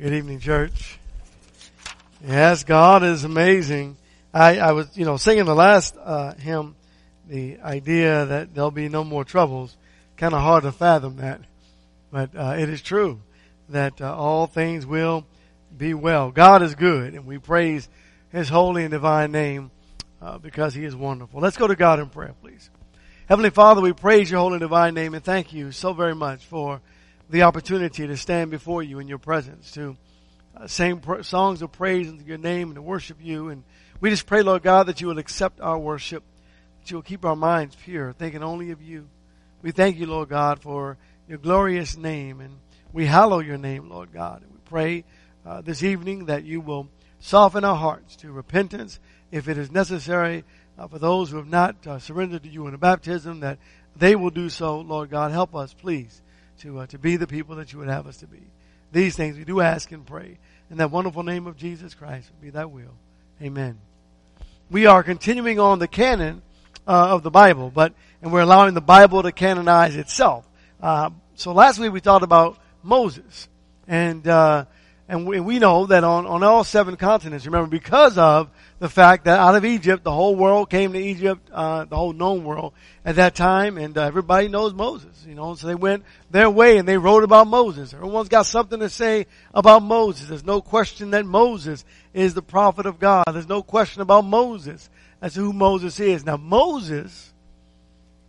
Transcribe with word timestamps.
Good 0.00 0.12
evening, 0.12 0.38
church. 0.38 0.96
Yes, 2.24 2.62
God 2.62 3.02
is 3.02 3.24
amazing. 3.24 3.96
I, 4.32 4.58
I 4.58 4.70
was, 4.70 4.96
you 4.96 5.04
know, 5.04 5.16
singing 5.16 5.44
the 5.44 5.56
last 5.56 5.96
uh, 6.00 6.34
hymn, 6.34 6.76
the 7.28 7.58
idea 7.58 8.24
that 8.26 8.54
there'll 8.54 8.70
be 8.70 8.88
no 8.88 9.02
more 9.02 9.24
troubles. 9.24 9.76
Kind 10.16 10.34
of 10.34 10.40
hard 10.40 10.62
to 10.62 10.70
fathom 10.70 11.16
that, 11.16 11.40
but 12.12 12.30
uh, 12.36 12.54
it 12.56 12.68
is 12.68 12.80
true 12.80 13.18
that 13.70 14.00
uh, 14.00 14.14
all 14.14 14.46
things 14.46 14.86
will 14.86 15.26
be 15.76 15.94
well. 15.94 16.30
God 16.30 16.62
is 16.62 16.76
good, 16.76 17.14
and 17.14 17.26
we 17.26 17.38
praise 17.38 17.88
His 18.30 18.48
holy 18.48 18.84
and 18.84 18.92
divine 18.92 19.32
name 19.32 19.72
uh, 20.22 20.38
because 20.38 20.74
He 20.74 20.84
is 20.84 20.94
wonderful. 20.94 21.40
Let's 21.40 21.56
go 21.56 21.66
to 21.66 21.74
God 21.74 21.98
in 21.98 22.08
prayer, 22.08 22.36
please. 22.40 22.70
Heavenly 23.28 23.50
Father, 23.50 23.80
we 23.80 23.92
praise 23.92 24.30
Your 24.30 24.38
holy 24.38 24.54
and 24.54 24.60
divine 24.60 24.94
name, 24.94 25.14
and 25.14 25.24
thank 25.24 25.52
You 25.52 25.72
so 25.72 25.92
very 25.92 26.14
much 26.14 26.44
for 26.44 26.80
the 27.30 27.42
opportunity 27.42 28.06
to 28.06 28.16
stand 28.16 28.50
before 28.50 28.82
you 28.82 28.98
in 28.98 29.08
your 29.08 29.18
presence, 29.18 29.70
to 29.72 29.96
uh, 30.56 30.66
sing 30.66 31.00
pr- 31.00 31.22
songs 31.22 31.60
of 31.60 31.70
praise 31.72 32.08
into 32.08 32.24
your 32.24 32.38
name 32.38 32.68
and 32.68 32.76
to 32.76 32.82
worship 32.82 33.18
you. 33.20 33.50
And 33.50 33.64
we 34.00 34.10
just 34.10 34.26
pray, 34.26 34.42
Lord 34.42 34.62
God, 34.62 34.86
that 34.86 35.00
you 35.00 35.08
will 35.08 35.18
accept 35.18 35.60
our 35.60 35.78
worship, 35.78 36.22
that 36.80 36.90
you 36.90 36.96
will 36.96 37.02
keep 37.02 37.24
our 37.24 37.36
minds 37.36 37.76
pure, 37.76 38.12
thinking 38.12 38.42
only 38.42 38.70
of 38.70 38.80
you. 38.80 39.08
We 39.60 39.72
thank 39.72 39.98
you, 39.98 40.06
Lord 40.06 40.30
God, 40.30 40.60
for 40.60 40.96
your 41.28 41.38
glorious 41.38 41.96
name, 41.96 42.40
and 42.40 42.58
we 42.92 43.04
hallow 43.04 43.40
your 43.40 43.58
name, 43.58 43.90
Lord 43.90 44.12
God. 44.12 44.42
And 44.42 44.52
we 44.52 44.58
pray 44.64 45.04
uh, 45.44 45.60
this 45.60 45.82
evening 45.82 46.26
that 46.26 46.44
you 46.44 46.60
will 46.60 46.88
soften 47.20 47.64
our 47.64 47.76
hearts 47.76 48.16
to 48.16 48.32
repentance 48.32 49.00
if 49.30 49.48
it 49.48 49.58
is 49.58 49.70
necessary 49.70 50.44
uh, 50.78 50.86
for 50.86 50.98
those 50.98 51.30
who 51.30 51.36
have 51.36 51.48
not 51.48 51.86
uh, 51.86 51.98
surrendered 51.98 52.44
to 52.44 52.48
you 52.48 52.66
in 52.68 52.74
a 52.74 52.78
baptism, 52.78 53.40
that 53.40 53.58
they 53.96 54.16
will 54.16 54.30
do 54.30 54.48
so, 54.48 54.80
Lord 54.80 55.10
God. 55.10 55.32
Help 55.32 55.54
us, 55.54 55.74
please 55.74 56.22
to, 56.60 56.80
uh, 56.80 56.86
to 56.86 56.98
be 56.98 57.16
the 57.16 57.26
people 57.26 57.56
that 57.56 57.72
you 57.72 57.78
would 57.78 57.88
have 57.88 58.06
us 58.06 58.18
to 58.18 58.26
be. 58.26 58.42
These 58.92 59.16
things 59.16 59.36
we 59.36 59.44
do 59.44 59.60
ask 59.60 59.92
and 59.92 60.06
pray. 60.06 60.38
In 60.70 60.78
that 60.78 60.90
wonderful 60.90 61.22
name 61.22 61.46
of 61.46 61.56
Jesus 61.56 61.94
Christ, 61.94 62.30
be 62.40 62.50
that 62.50 62.70
will. 62.70 62.94
Amen. 63.42 63.78
We 64.70 64.86
are 64.86 65.02
continuing 65.02 65.58
on 65.58 65.78
the 65.78 65.88
canon 65.88 66.42
uh, 66.86 67.14
of 67.14 67.22
the 67.22 67.30
Bible, 67.30 67.70
but 67.70 67.92
and 68.20 68.32
we're 68.32 68.40
allowing 68.40 68.74
the 68.74 68.80
Bible 68.80 69.22
to 69.22 69.32
canonize 69.32 69.96
itself. 69.96 70.48
Uh, 70.80 71.10
so 71.34 71.52
last 71.52 71.78
week 71.78 71.92
we 71.92 72.00
talked 72.00 72.24
about 72.24 72.58
Moses, 72.82 73.48
and 73.86 74.26
uh, 74.26 74.64
and 75.08 75.26
we, 75.26 75.40
we 75.40 75.58
know 75.58 75.86
that 75.86 76.04
on 76.04 76.26
on 76.26 76.42
all 76.42 76.64
seven 76.64 76.96
continents, 76.96 77.46
remember, 77.46 77.68
because 77.68 78.18
of 78.18 78.50
the 78.78 78.88
fact 78.88 79.24
that 79.24 79.38
out 79.38 79.54
of 79.54 79.64
Egypt, 79.64 80.04
the 80.04 80.12
whole 80.12 80.36
world 80.36 80.68
came 80.68 80.92
to 80.92 80.98
Egypt, 80.98 81.48
uh, 81.52 81.86
the 81.86 81.96
whole 81.96 82.12
known 82.12 82.44
world 82.44 82.74
at 83.04 83.16
that 83.16 83.34
time, 83.34 83.78
and 83.78 83.96
uh, 83.96 84.02
everybody 84.02 84.48
knows 84.48 84.74
Moses, 84.74 85.24
you 85.26 85.34
know, 85.34 85.54
so 85.54 85.66
they 85.66 85.74
went 85.74 86.04
their 86.30 86.50
way 86.50 86.76
and 86.76 86.86
they 86.86 86.98
wrote 86.98 87.24
about 87.24 87.46
Moses. 87.46 87.94
Everyone's 87.94 88.28
got 88.28 88.46
something 88.46 88.80
to 88.80 88.90
say 88.90 89.26
about 89.54 89.82
Moses. 89.82 90.28
There's 90.28 90.44
no 90.44 90.60
question 90.60 91.10
that 91.10 91.24
Moses 91.24 91.84
is 92.12 92.34
the 92.34 92.42
prophet 92.42 92.86
of 92.86 92.98
God. 92.98 93.24
There's 93.32 93.48
no 93.48 93.62
question 93.62 94.02
about 94.02 94.26
Moses 94.26 94.90
as 95.22 95.34
to 95.34 95.40
who 95.40 95.52
Moses 95.52 95.98
is. 95.98 96.24
Now 96.24 96.36
Moses 96.36 97.32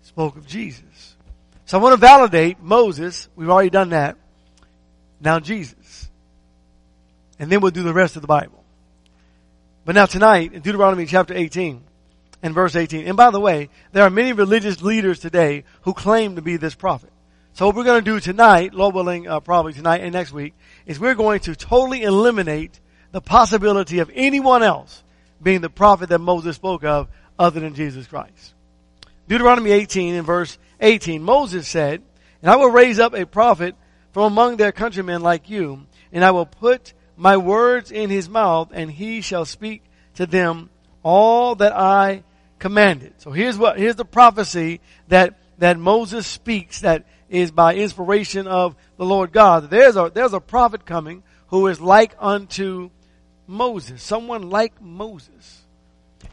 spoke 0.02 0.38
of 0.38 0.48
Jesus. 0.48 1.16
So 1.66 1.78
I 1.78 1.82
want 1.84 1.94
to 1.94 1.98
validate 1.98 2.60
Moses. 2.62 3.30
We've 3.36 3.50
already 3.50 3.70
done 3.70 3.90
that. 3.90 4.18
Now 5.22 5.40
Jesus. 5.40 6.09
And 7.40 7.52
then 7.52 7.62
we'll 7.62 7.72
do 7.72 7.84
the 7.84 7.94
rest 7.94 8.16
of 8.16 8.22
the 8.22 8.28
Bible. 8.28 8.64
But 9.86 9.96
now 9.96 10.06
tonight, 10.06 10.54
in 10.54 10.62
Deuteronomy 10.62 11.06
chapter 11.06 11.34
18 11.34 11.82
and 12.44 12.54
verse 12.54 12.76
18, 12.76 13.08
and 13.08 13.18
by 13.18 13.32
the 13.32 13.40
way, 13.40 13.70
there 13.92 14.04
are 14.04 14.10
many 14.10 14.34
religious 14.34 14.82
leaders 14.82 15.20
today 15.20 15.64
who 15.84 15.94
claim 15.94 16.36
to 16.36 16.42
be 16.42 16.58
this 16.58 16.76
prophet. 16.76 17.12
So 17.54 17.66
what 17.66 17.76
we're 17.76 17.86
going 17.86 18.04
to 18.04 18.12
do 18.12 18.20
tonight, 18.20 18.74
Lord 18.74 18.94
willing, 18.94 19.28
uh, 19.28 19.40
probably 19.40 19.74
tonight 19.74 20.02
and 20.02 20.14
next 20.14 20.32
week, 20.32 20.54
is 20.86 21.00
we're 21.00 21.16
going 21.16 21.40
to 21.42 21.56
totally 21.56 22.04
eliminate 22.04 22.80
the 23.12 23.22
possibility 23.22 24.00
of 24.00 24.12
anyone 24.14 24.64
else 24.64 25.04
being 25.42 25.62
the 25.62 25.70
prophet 25.70 26.10
that 26.10 26.20
Moses 26.20 26.56
spoke 26.56 26.84
of 26.84 27.08
other 27.38 27.60
than 27.60 27.74
Jesus 27.74 28.08
Christ. 28.08 28.54
Deuteronomy 29.28 29.72
18 29.72 30.16
and 30.16 30.26
verse 30.26 30.58
18, 30.82 31.22
Moses 31.22 31.68
said, 31.68 32.02
And 32.42 32.52
I 32.52 32.56
will 32.58 32.70
raise 32.70 33.00
up 33.00 33.14
a 33.14 33.26
prophet 33.26 33.76
from 34.12 34.24
among 34.24 34.58
their 34.58 34.72
countrymen 34.72 35.22
like 35.22 35.50
you, 35.50 35.86
and 36.12 36.24
I 36.24 36.32
will 36.32 36.46
put 36.46 36.94
my 37.20 37.36
words 37.36 37.92
in 37.92 38.10
his 38.10 38.30
mouth, 38.30 38.70
and 38.74 38.90
he 38.90 39.20
shall 39.20 39.44
speak 39.44 39.84
to 40.16 40.26
them 40.26 40.70
all 41.04 41.54
that 41.56 41.74
I 41.74 42.24
commanded. 42.60 43.14
So 43.18 43.32
here's 43.32 43.58
what, 43.58 43.78
here's 43.78 43.98
the 43.98 44.06
prophecy 44.06 44.80
that, 45.10 45.38
that 45.58 45.78
Moses 45.78 46.26
speaks 46.26 46.80
that 46.82 47.04
is 47.30 47.52
by 47.52 47.76
inspiration 47.76 48.48
of 48.48 48.76
the 48.98 49.06
Lord 49.06 49.34
God. 49.34 49.70
There's 49.70 49.98
a, 49.98 50.10
there's 50.14 50.34
a 50.34 50.40
prophet 50.40 50.86
coming 50.86 51.24
who 51.48 51.68
is 51.68 51.82
like 51.82 52.16
unto 52.20 52.90
Moses, 53.46 54.02
someone 54.02 54.50
like 54.50 54.82
Moses. 54.82 55.64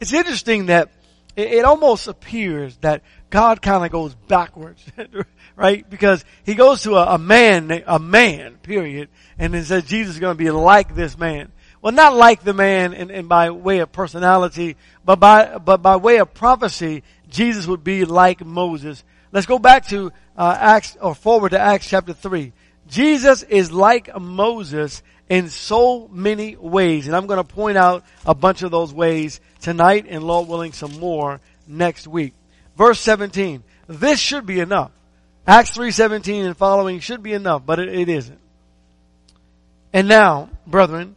It's 0.01 0.13
interesting 0.13 0.67
that 0.67 0.91
it, 1.35 1.49
it 1.53 1.65
almost 1.65 2.07
appears 2.07 2.77
that 2.79 3.03
God 3.31 3.61
kind 3.61 3.85
of 3.85 3.91
goes 3.91 4.15
backwards, 4.29 4.85
right? 5.57 5.89
Because 5.89 6.25
he 6.45 6.55
goes 6.55 6.83
to 6.83 6.95
a, 6.95 7.15
a 7.15 7.19
man, 7.19 7.83
a 7.87 7.99
man, 7.99 8.57
period, 8.57 9.09
and 9.39 9.55
it 9.55 9.65
says 9.65 9.85
Jesus 9.85 10.15
is 10.15 10.21
going 10.21 10.37
to 10.37 10.43
be 10.43 10.51
like 10.51 10.95
this 10.95 11.19
man. 11.19 11.53
Well, 11.83 11.93
not 11.93 12.15
like 12.15 12.43
the 12.43 12.55
man 12.55 12.95
and, 12.95 13.11
in 13.11 13.27
by 13.27 13.51
way 13.51 13.81
of 13.81 13.93
personality, 13.93 14.77
but 15.05 15.17
by, 15.17 15.59
but 15.59 15.79
by 15.79 15.97
way 15.97 16.19
of 16.19 16.35
prophecy, 16.35 17.03
Jesus 17.29 17.67
would 17.67 17.85
be 17.85 18.05
like 18.05 18.45
Moses. 18.45 19.05
Let's 19.33 19.47
go 19.47 19.59
back 19.59 19.87
to 19.89 20.13
uh, 20.37 20.57
Acts, 20.59 20.97
or 21.01 21.15
forward 21.15 21.51
to 21.51 21.59
Acts 21.59 21.89
chapter 21.89 22.13
3. 22.13 22.53
Jesus 22.89 23.43
is 23.43 23.73
like 23.73 24.19
Moses 24.19 25.03
in 25.29 25.49
so 25.49 26.09
many 26.09 26.57
ways, 26.57 27.07
and 27.07 27.17
I'm 27.17 27.27
going 27.27 27.39
to 27.39 27.45
point 27.45 27.77
out 27.77 28.05
a 28.25 28.35
bunch 28.35 28.63
of 28.63 28.71
those 28.71 28.95
ways 28.95 29.41
tonight, 29.61 30.07
and 30.09 30.23
Lord 30.23 30.49
willing, 30.49 30.73
some 30.73 30.99
more 30.99 31.41
next 31.67 32.07
week. 32.07 32.33
Verse 32.77 33.01
17. 33.01 33.63
This 33.89 34.21
should 34.21 34.47
be 34.47 34.61
enough. 34.61 34.91
Acts 35.47 35.71
3.17 35.71 36.45
and 36.45 36.57
following 36.57 37.01
should 37.01 37.23
be 37.23 37.33
enough, 37.33 37.65
but 37.65 37.79
it, 37.79 37.89
it 37.89 38.09
isn't. 38.09 38.41
And 39.93 40.09
now, 40.09 40.51
brethren, 40.67 41.17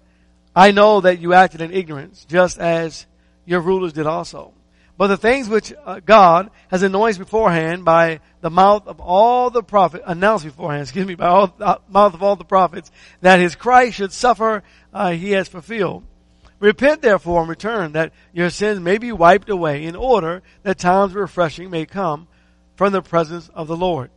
I 0.55 0.71
know 0.71 1.01
that 1.01 1.19
you 1.19 1.33
acted 1.33 1.61
in 1.61 1.73
ignorance, 1.73 2.25
just 2.25 2.59
as 2.59 3.05
your 3.45 3.59
rulers 3.59 3.93
did 3.93 4.05
also. 4.05 4.53
But 4.97 5.07
the 5.07 5.17
things 5.17 5.47
which 5.47 5.73
uh, 5.85 6.01
God 6.05 6.51
has 6.69 6.83
anointed 6.83 7.19
beforehand 7.19 7.85
by 7.85 8.19
the 8.41 8.49
mouth 8.49 8.87
of 8.87 8.99
all 8.99 9.49
the 9.49 9.63
prophets, 9.63 10.03
announced 10.05 10.45
beforehand, 10.45 10.81
excuse 10.83 11.05
me, 11.05 11.15
by 11.15 11.27
all, 11.27 11.53
uh, 11.59 11.77
mouth 11.89 12.13
of 12.13 12.21
all 12.21 12.35
the 12.35 12.45
prophets, 12.45 12.91
that 13.21 13.39
his 13.39 13.55
Christ 13.55 13.95
should 13.95 14.11
suffer, 14.11 14.61
uh, 14.93 15.11
he 15.11 15.31
has 15.31 15.47
fulfilled. 15.47 16.03
Repent 16.59 17.01
therefore 17.01 17.41
and 17.41 17.49
return, 17.49 17.93
that 17.93 18.11
your 18.33 18.49
sins 18.49 18.79
may 18.79 18.97
be 18.97 19.11
wiped 19.11 19.49
away, 19.49 19.85
in 19.85 19.95
order 19.95 20.41
that 20.63 20.77
times 20.77 21.11
of 21.11 21.17
refreshing 21.17 21.69
may 21.69 21.85
come 21.85 22.27
from 22.75 22.93
the 22.93 23.01
presence 23.01 23.49
of 23.53 23.67
the 23.67 23.77
Lord. 23.77 24.11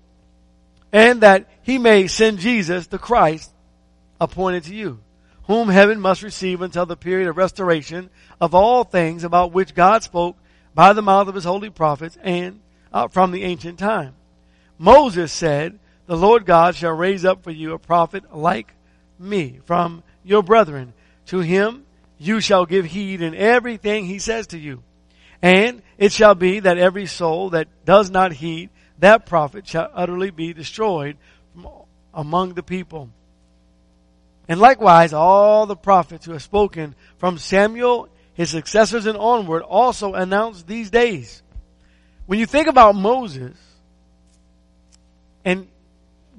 And 0.93 1.21
that 1.21 1.49
he 1.63 1.79
may 1.79 2.07
send 2.07 2.39
Jesus, 2.39 2.89
the 2.89 2.99
Christ, 2.99 3.53
appointed 4.21 4.65
to 4.65 4.75
you, 4.75 5.01
whom 5.45 5.69
heaven 5.69 6.01
must 6.01 6.23
receive 6.23 6.63
until 6.63 6.87
the 6.87 6.97
period 6.97 7.29
of 7.29 7.37
restoration 7.37 8.11
of 8.41 8.55
all 8.55 8.85
things 8.85 9.25
about 9.25 9.53
which 9.53 9.75
God 9.75 10.03
spoke 10.03 10.37
by 10.75 10.93
the 10.93 11.03
mouth 11.03 11.29
of 11.29 11.35
his 11.35 11.45
holy 11.45 11.71
prophets 11.71 12.19
and 12.23 12.61
uh, 12.93 13.09
from 13.09 13.31
the 13.31 13.45
ancient 13.45 13.79
time. 13.79 14.15
Moses 14.79 15.33
said, 15.33 15.79
the 16.07 16.17
Lord 16.17 16.45
God 16.45 16.75
shall 16.75 16.93
raise 16.93 17.25
up 17.25 17.43
for 17.43 17.51
you 17.51 17.73
a 17.73 17.79
prophet 17.79 18.37
like 18.37 18.75
me 19.19 19.61
from 19.65 20.03
your 20.25 20.43
brethren. 20.43 20.93
To 21.27 21.39
him 21.39 21.87
you 22.23 22.41
shall 22.41 22.67
give 22.67 22.87
heed 22.87 23.21
in 23.21 23.35
everything 23.35 24.07
he 24.07 24.19
says 24.19 24.49
to 24.49 24.59
you. 24.59 24.83
And 25.41 25.83
it 25.99 26.13
shall 26.13 26.35
be 26.35 26.61
that 26.61 26.79
every 26.79 27.07
soul 27.07 27.51
that 27.51 27.69
does 27.85 28.11
not 28.11 28.33
heed 28.33 28.71
that 29.03 29.27
prophet 29.27 29.67
shall 29.67 29.91
utterly 29.93 30.31
be 30.31 30.53
destroyed 30.53 31.17
among 32.15 32.55
the 32.55 32.63
people. 32.63 33.11
And 34.49 34.61
likewise, 34.61 35.13
all 35.13 35.67
the 35.67 35.75
prophets 35.75 36.25
who 36.25 36.33
have 36.33 36.43
spoken 36.43 36.95
from 37.19 37.37
Samuel, 37.37 38.09
his 38.35 38.51
successors 38.51 39.07
and 39.07 39.19
onward 39.19 39.63
also 39.63 40.15
announced 40.15 40.69
these 40.69 40.89
days. 40.89 41.43
When 42.27 42.39
you 42.39 42.47
think 42.47 42.69
about 42.69 42.95
Moses, 42.95 43.57
and 45.45 45.67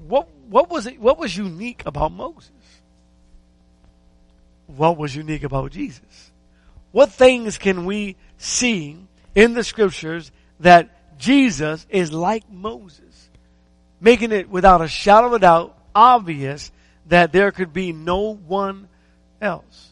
what, 0.07 0.29
what 0.47 0.69
was 0.69 0.87
it, 0.87 1.01
what 1.01 1.17
was 1.17 1.35
unique 1.35 1.83
about 1.85 2.13
Moses? 2.13 2.49
What 4.67 4.97
was 4.97 5.15
unique 5.15 5.43
about 5.43 5.71
Jesus? 5.71 6.31
What 6.91 7.11
things 7.11 7.57
can 7.57 7.85
we 7.85 8.15
see 8.37 8.97
in 9.35 9.53
the 9.53 9.63
scriptures 9.63 10.31
that 10.59 11.17
Jesus 11.17 11.85
is 11.89 12.11
like 12.11 12.49
Moses? 12.51 13.29
Making 13.99 14.31
it 14.31 14.49
without 14.49 14.81
a 14.81 14.87
shadow 14.87 15.27
of 15.27 15.33
a 15.33 15.39
doubt 15.39 15.77
obvious 15.95 16.71
that 17.07 17.31
there 17.31 17.51
could 17.51 17.73
be 17.73 17.91
no 17.91 18.35
one 18.35 18.87
else. 19.41 19.91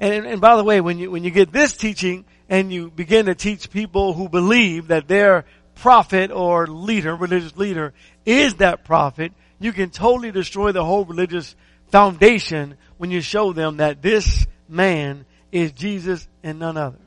And, 0.00 0.26
and 0.26 0.40
by 0.40 0.56
the 0.56 0.64
way, 0.64 0.80
when 0.80 0.98
you, 0.98 1.10
when 1.10 1.24
you 1.24 1.30
get 1.30 1.52
this 1.52 1.76
teaching 1.76 2.24
and 2.48 2.72
you 2.72 2.90
begin 2.90 3.26
to 3.26 3.34
teach 3.34 3.70
people 3.70 4.12
who 4.12 4.28
believe 4.28 4.88
that 4.88 5.08
their 5.08 5.44
prophet 5.74 6.30
or 6.30 6.66
leader, 6.66 7.14
religious 7.14 7.56
leader, 7.56 7.92
is 8.24 8.54
that 8.56 8.84
prophet, 8.84 9.32
you 9.60 9.72
can 9.72 9.90
totally 9.90 10.30
destroy 10.30 10.72
the 10.72 10.84
whole 10.84 11.04
religious 11.04 11.54
foundation 11.90 12.76
when 12.98 13.10
you 13.10 13.20
show 13.20 13.52
them 13.52 13.78
that 13.78 14.02
this 14.02 14.46
man 14.68 15.24
is 15.50 15.72
Jesus 15.72 16.28
and 16.42 16.58
none 16.58 16.76
other. 16.76 16.98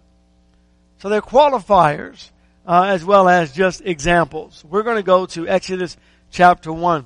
So 0.99 1.09
they're 1.09 1.21
qualifiers 1.21 2.29
uh, 2.65 2.83
as 2.83 3.03
well 3.05 3.27
as 3.27 3.51
just 3.51 3.81
examples. 3.85 4.63
We're 4.67 4.83
going 4.83 4.97
to 4.97 5.03
go 5.03 5.25
to 5.27 5.47
Exodus 5.47 5.97
chapter 6.31 6.71
1. 6.71 7.05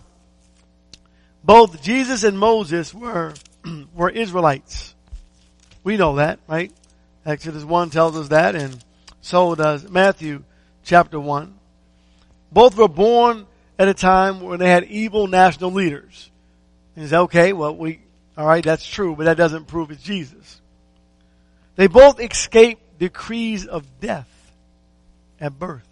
Both 1.44 1.82
Jesus 1.82 2.24
and 2.24 2.38
Moses 2.38 2.94
were, 2.94 3.34
were 3.96 4.10
Israelites. 4.10 4.96
We 5.84 5.98
know 5.98 6.16
that, 6.16 6.40
right? 6.48 6.72
Exodus 7.26 7.64
1 7.64 7.90
tells 7.90 8.18
us 8.18 8.30
that 8.30 8.56
and 8.56 8.84
so 9.22 9.56
does 9.56 9.90
Matthew 9.90 10.44
chapter 10.84 11.20
1. 11.20 11.54
Both 12.52 12.78
were 12.78 12.88
born 12.88 13.48
at 13.80 13.88
a 13.88 13.94
time 13.94 14.42
when 14.42 14.60
they 14.60 14.70
had 14.70 14.84
evil 14.86 15.28
national 15.28 15.72
leaders. 15.72 16.30
And 16.96 17.10
say, 17.10 17.18
okay, 17.18 17.54
well 17.54 17.76
we, 17.76 18.02
alright, 18.38 18.64
that's 18.64 18.86
true, 18.86 19.16
but 19.16 19.26
that 19.26 19.38
doesn't 19.38 19.66
prove 19.66 19.92
it's 19.92 20.04
Jesus. 20.04 20.62
They 21.76 21.88
both 21.88 22.20
escaped 22.20 23.00
decrees 23.00 23.66
of 23.66 23.86
death 24.00 24.30
at 25.40 25.58
birth. 25.58 25.88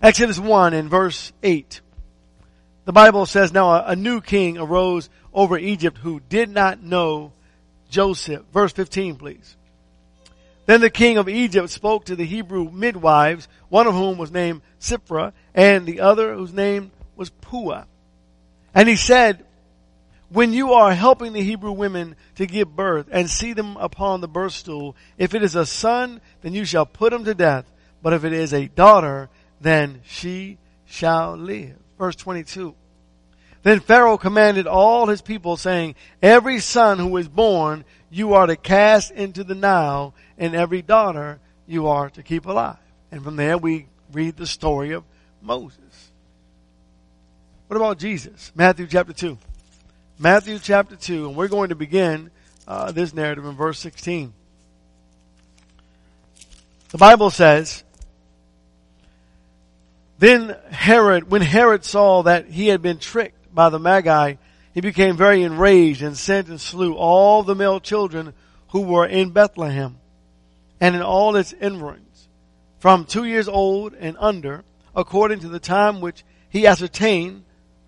Exodus 0.00 0.38
1 0.38 0.74
in 0.74 0.88
verse 0.88 1.32
8. 1.42 1.80
The 2.84 2.92
Bible 2.92 3.26
says, 3.26 3.52
now 3.52 3.84
a, 3.84 3.94
new 3.94 4.20
king 4.20 4.58
arose 4.58 5.08
over 5.32 5.56
Egypt 5.56 5.98
who 5.98 6.20
did 6.28 6.50
not 6.50 6.82
know 6.82 7.32
Joseph. 7.90 8.42
Verse 8.52 8.72
15, 8.72 9.16
please. 9.16 9.56
Then 10.66 10.80
the 10.80 10.90
king 10.90 11.18
of 11.18 11.28
Egypt 11.28 11.70
spoke 11.70 12.06
to 12.06 12.16
the 12.16 12.24
Hebrew 12.24 12.70
midwives, 12.70 13.46
one 13.68 13.86
of 13.86 13.94
whom 13.94 14.18
was 14.18 14.32
named 14.32 14.62
Shiphrah, 14.80 15.32
and 15.54 15.86
the 15.86 16.00
other 16.00 16.34
whose 16.34 16.52
name 16.52 16.90
was 17.14 17.30
Puah. 17.30 17.84
And 18.74 18.88
he 18.88 18.96
said, 18.96 19.44
when 20.32 20.52
you 20.52 20.72
are 20.72 20.94
helping 20.94 21.32
the 21.32 21.42
Hebrew 21.42 21.72
women 21.72 22.16
to 22.36 22.46
give 22.46 22.74
birth 22.74 23.06
and 23.10 23.28
see 23.28 23.52
them 23.52 23.76
upon 23.76 24.20
the 24.20 24.28
birth 24.28 24.52
stool, 24.52 24.96
if 25.18 25.34
it 25.34 25.42
is 25.42 25.54
a 25.54 25.66
son, 25.66 26.20
then 26.40 26.54
you 26.54 26.64
shall 26.64 26.86
put 26.86 27.12
him 27.12 27.24
to 27.24 27.34
death. 27.34 27.70
But 28.02 28.14
if 28.14 28.24
it 28.24 28.32
is 28.32 28.54
a 28.54 28.68
daughter, 28.68 29.28
then 29.60 30.00
she 30.04 30.58
shall 30.86 31.36
live. 31.36 31.76
Verse 31.98 32.16
22. 32.16 32.74
Then 33.62 33.80
Pharaoh 33.80 34.18
commanded 34.18 34.66
all 34.66 35.06
his 35.06 35.22
people 35.22 35.56
saying, 35.56 35.94
every 36.20 36.58
son 36.58 36.98
who 36.98 37.16
is 37.18 37.28
born 37.28 37.84
you 38.10 38.34
are 38.34 38.46
to 38.46 38.56
cast 38.56 39.12
into 39.12 39.44
the 39.44 39.54
Nile 39.54 40.14
and 40.36 40.54
every 40.54 40.82
daughter 40.82 41.40
you 41.66 41.86
are 41.86 42.10
to 42.10 42.22
keep 42.22 42.46
alive. 42.46 42.78
And 43.12 43.22
from 43.22 43.36
there 43.36 43.56
we 43.58 43.86
read 44.12 44.36
the 44.36 44.46
story 44.46 44.92
of 44.92 45.04
Moses. 45.40 45.78
What 47.68 47.76
about 47.76 47.98
Jesus? 47.98 48.50
Matthew 48.54 48.86
chapter 48.86 49.12
2. 49.12 49.38
Matthew 50.18 50.58
chapter 50.58 50.96
2, 50.96 51.28
and 51.28 51.36
we're 51.36 51.48
going 51.48 51.70
to 51.70 51.74
begin 51.74 52.30
uh, 52.68 52.92
this 52.92 53.14
narrative 53.14 53.44
in 53.44 53.56
verse 53.56 53.78
16. 53.78 54.32
The 56.90 56.98
Bible 56.98 57.30
says, 57.30 57.82
then 60.18 60.56
Herod, 60.70 61.30
when 61.30 61.42
Herod 61.42 61.84
saw 61.84 62.22
that 62.22 62.46
he 62.46 62.68
had 62.68 62.82
been 62.82 62.98
tricked 62.98 63.52
by 63.52 63.70
the 63.70 63.80
Magi, 63.80 64.34
he 64.72 64.80
became 64.80 65.16
very 65.16 65.42
enraged 65.42 66.02
and 66.02 66.16
sent 66.16 66.48
and 66.48 66.60
slew 66.60 66.94
all 66.94 67.42
the 67.42 67.56
male 67.56 67.80
children 67.80 68.32
who 68.68 68.82
were 68.82 69.06
in 69.06 69.30
Bethlehem 69.30 69.98
and 70.80 70.94
in 70.94 71.02
all 71.02 71.34
its 71.34 71.52
environs, 71.52 72.28
from 72.78 73.04
two 73.04 73.24
years 73.24 73.48
old 73.48 73.94
and 73.94 74.16
under, 74.20 74.62
according 74.94 75.40
to 75.40 75.48
the 75.48 75.58
time 75.58 76.00
which 76.00 76.24
he 76.48 76.66
ascertained 76.66 77.44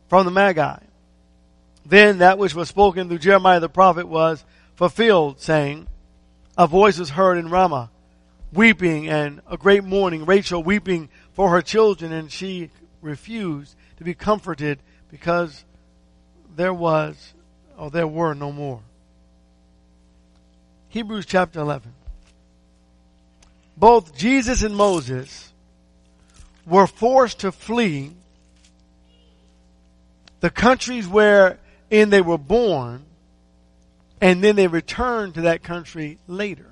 from 0.08 0.24
the 0.24 0.32
Magi. 0.32 0.78
Then 1.86 2.18
that 2.18 2.38
which 2.38 2.54
was 2.54 2.68
spoken 2.68 3.08
through 3.08 3.18
Jeremiah 3.18 3.60
the 3.60 3.68
prophet 3.68 4.08
was 4.08 4.44
fulfilled, 4.76 5.40
saying, 5.40 5.86
A 6.56 6.66
voice 6.66 6.98
was 6.98 7.10
heard 7.10 7.38
in 7.38 7.50
Ramah, 7.50 7.90
weeping 8.52 9.08
and 9.08 9.40
a 9.50 9.56
great 9.56 9.84
mourning, 9.84 10.24
Rachel 10.24 10.62
weeping 10.62 11.08
for 11.32 11.50
her 11.50 11.62
children, 11.62 12.12
and 12.12 12.30
she 12.32 12.70
refused 13.02 13.74
to 13.98 14.04
be 14.04 14.14
comforted 14.14 14.78
because 15.10 15.64
there 16.56 16.72
was, 16.72 17.34
or 17.76 17.90
there 17.90 18.08
were 18.08 18.34
no 18.34 18.50
more. 18.50 18.80
Hebrews 20.88 21.26
chapter 21.26 21.60
11. 21.60 21.92
Both 23.76 24.16
Jesus 24.16 24.62
and 24.62 24.76
Moses 24.76 25.52
were 26.64 26.86
forced 26.86 27.40
to 27.40 27.52
flee 27.52 28.12
the 30.40 30.50
countries 30.50 31.08
wherein 31.94 32.10
they 32.10 32.20
were 32.20 32.38
born, 32.38 33.04
and 34.20 34.42
then 34.42 34.56
they 34.56 34.66
returned 34.66 35.34
to 35.34 35.42
that 35.42 35.62
country 35.62 36.18
later. 36.26 36.66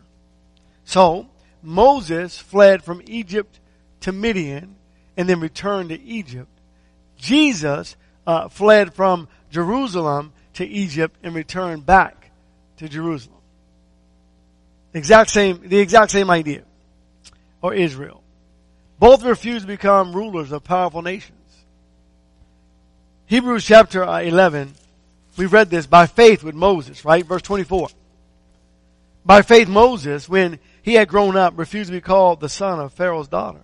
So, 0.85 1.29
Moses 1.63 2.37
fled 2.39 2.83
from 2.83 3.01
Egypt 3.07 3.61
to 4.01 4.11
Midian 4.11 4.75
and 5.17 5.29
then 5.29 5.39
returned 5.39 5.91
to 5.91 6.03
Egypt. 6.03 6.49
Jesus 7.17 7.95
uh, 8.27 8.49
fled 8.49 8.95
from 8.95 9.29
Jerusalem 9.49 10.33
to 10.55 10.67
Egypt 10.67 11.15
and 11.23 11.37
returned 11.37 11.87
back 11.87 12.33
to 12.79 12.89
Jerusalem. 12.89 13.39
Exact 14.93 15.31
same, 15.31 15.61
the 15.69 15.79
exact 15.79 16.11
same 16.11 16.31
idea. 16.31 16.63
Or 17.61 17.73
Israel. 17.75 18.25
Both 18.99 19.23
refused 19.23 19.67
to 19.67 19.69
become 19.69 20.17
rulers 20.17 20.51
of 20.51 20.65
powerful 20.65 21.01
nations. 21.01 21.39
Hebrews 23.27 23.65
chapter 23.65 24.03
uh, 24.03 24.21
11, 24.21 24.75
we 25.37 25.47
read 25.47 25.71
this 25.71 25.87
by 25.87 26.07
faith 26.07 26.43
with 26.43 26.55
Moses, 26.55 27.05
right? 27.05 27.25
Verse 27.25 27.43
24. 27.43 27.89
By 29.25 29.43
faith 29.43 29.69
Moses, 29.69 30.29
when 30.29 30.59
he 30.83 30.95
had 30.95 31.09
grown 31.09 31.37
up, 31.37 31.55
refused 31.57 31.89
to 31.89 31.97
be 31.97 32.01
called 32.01 32.41
the 32.41 32.49
son 32.49 32.81
of 32.81 32.93
Pharaoh's 32.93 33.29
daughter 33.29 33.63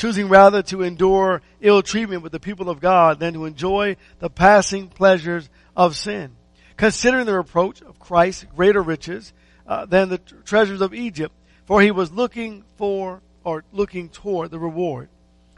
choosing 0.00 0.30
rather 0.30 0.62
to 0.62 0.82
endure 0.82 1.42
ill 1.60 1.82
treatment 1.82 2.22
with 2.22 2.32
the 2.32 2.40
people 2.40 2.70
of 2.70 2.80
God 2.80 3.20
than 3.20 3.34
to 3.34 3.44
enjoy 3.44 3.96
the 4.18 4.30
passing 4.30 4.88
pleasures 4.88 5.46
of 5.76 5.94
sin. 5.94 6.32
Considering 6.78 7.26
the 7.26 7.34
reproach 7.34 7.82
of 7.82 7.98
Christ 7.98 8.46
greater 8.56 8.82
riches 8.82 9.34
uh, 9.66 9.84
than 9.84 10.08
the 10.08 10.16
t- 10.16 10.34
treasures 10.46 10.80
of 10.80 10.94
Egypt, 10.94 11.34
for 11.66 11.82
he 11.82 11.90
was 11.90 12.10
looking 12.10 12.64
for 12.78 13.20
or 13.44 13.62
looking 13.72 14.08
toward 14.08 14.50
the 14.50 14.58
reward. 14.58 15.10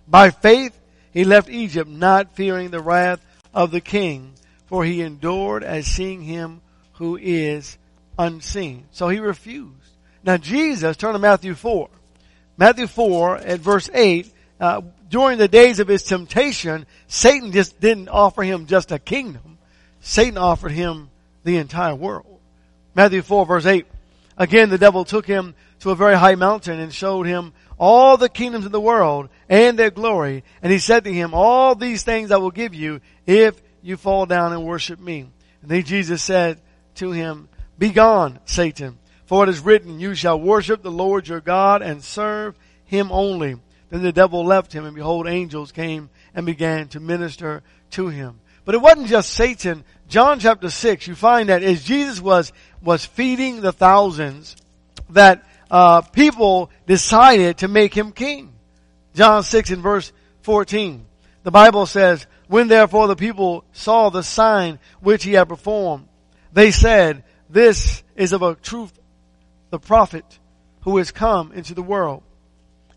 By 0.08 0.30
faith, 0.30 0.76
he 1.12 1.22
left 1.22 1.48
Egypt, 1.48 1.88
not 1.88 2.34
fearing 2.34 2.70
the 2.70 2.82
wrath 2.82 3.24
of 3.54 3.70
the 3.70 3.80
king, 3.80 4.32
for 4.72 4.86
he 4.86 5.02
endured 5.02 5.62
as 5.62 5.86
seeing 5.86 6.22
him 6.22 6.62
who 6.92 7.18
is 7.20 7.76
unseen. 8.18 8.86
So 8.90 9.10
he 9.10 9.18
refused. 9.18 9.76
Now 10.24 10.38
Jesus, 10.38 10.96
turn 10.96 11.12
to 11.12 11.18
Matthew 11.18 11.54
4. 11.54 11.90
Matthew 12.56 12.86
4 12.86 13.36
at 13.36 13.60
verse 13.60 13.90
8, 13.92 14.32
uh, 14.58 14.80
during 15.10 15.36
the 15.36 15.46
days 15.46 15.78
of 15.78 15.88
his 15.88 16.04
temptation, 16.04 16.86
Satan 17.06 17.52
just 17.52 17.80
didn't 17.80 18.08
offer 18.08 18.42
him 18.42 18.64
just 18.64 18.92
a 18.92 18.98
kingdom. 18.98 19.58
Satan 20.00 20.38
offered 20.38 20.72
him 20.72 21.10
the 21.44 21.58
entire 21.58 21.94
world. 21.94 22.40
Matthew 22.94 23.20
4 23.20 23.44
verse 23.44 23.66
8. 23.66 23.84
Again, 24.38 24.70
the 24.70 24.78
devil 24.78 25.04
took 25.04 25.26
him 25.26 25.54
to 25.80 25.90
a 25.90 25.94
very 25.94 26.16
high 26.16 26.36
mountain 26.36 26.80
and 26.80 26.94
showed 26.94 27.26
him 27.26 27.52
all 27.78 28.16
the 28.16 28.30
kingdoms 28.30 28.64
of 28.64 28.72
the 28.72 28.80
world 28.80 29.28
and 29.50 29.78
their 29.78 29.90
glory. 29.90 30.44
And 30.62 30.72
he 30.72 30.78
said 30.78 31.04
to 31.04 31.12
him, 31.12 31.34
all 31.34 31.74
these 31.74 32.04
things 32.04 32.30
I 32.30 32.38
will 32.38 32.50
give 32.50 32.72
you 32.72 33.02
if 33.26 33.60
you 33.82 33.96
fall 33.96 34.26
down 34.26 34.52
and 34.52 34.64
worship 34.64 34.98
me. 34.98 35.28
And 35.62 35.70
then 35.70 35.82
Jesus 35.84 36.22
said 36.22 36.60
to 36.96 37.12
him, 37.12 37.48
be 37.78 37.90
gone, 37.90 38.38
Satan. 38.44 38.98
For 39.26 39.44
it 39.44 39.48
is 39.48 39.60
written, 39.60 39.98
you 39.98 40.14
shall 40.14 40.38
worship 40.38 40.82
the 40.82 40.90
Lord 40.90 41.26
your 41.26 41.40
God 41.40 41.82
and 41.82 42.02
serve 42.02 42.56
him 42.84 43.10
only. 43.10 43.56
Then 43.90 44.02
the 44.02 44.12
devil 44.12 44.44
left 44.44 44.72
him 44.72 44.84
and 44.84 44.94
behold 44.94 45.26
angels 45.26 45.72
came 45.72 46.10
and 46.34 46.46
began 46.46 46.88
to 46.88 47.00
minister 47.00 47.62
to 47.92 48.08
him. 48.08 48.40
But 48.64 48.74
it 48.74 48.80
wasn't 48.80 49.08
just 49.08 49.30
Satan. 49.30 49.84
John 50.08 50.38
chapter 50.38 50.70
6, 50.70 51.06
you 51.06 51.14
find 51.14 51.48
that 51.48 51.62
as 51.62 51.82
Jesus 51.82 52.20
was, 52.20 52.52
was 52.82 53.04
feeding 53.04 53.60
the 53.60 53.72
thousands, 53.72 54.56
that, 55.10 55.44
uh, 55.72 56.02
people 56.02 56.70
decided 56.86 57.58
to 57.58 57.68
make 57.68 57.94
him 57.94 58.12
king. 58.12 58.52
John 59.14 59.42
6 59.42 59.70
in 59.70 59.80
verse 59.80 60.12
14. 60.42 61.04
The 61.42 61.50
Bible 61.50 61.86
says, 61.86 62.26
when 62.52 62.68
therefore 62.68 63.06
the 63.06 63.16
people 63.16 63.64
saw 63.72 64.10
the 64.10 64.22
sign 64.22 64.78
which 65.00 65.24
he 65.24 65.32
had 65.32 65.48
performed, 65.48 66.06
they 66.52 66.70
said, 66.70 67.24
this 67.48 68.02
is 68.14 68.34
of 68.34 68.42
a 68.42 68.54
truth 68.56 68.92
the 69.70 69.78
prophet 69.78 70.38
who 70.82 70.98
has 70.98 71.10
come 71.12 71.52
into 71.52 71.72
the 71.72 71.82
world. 71.82 72.22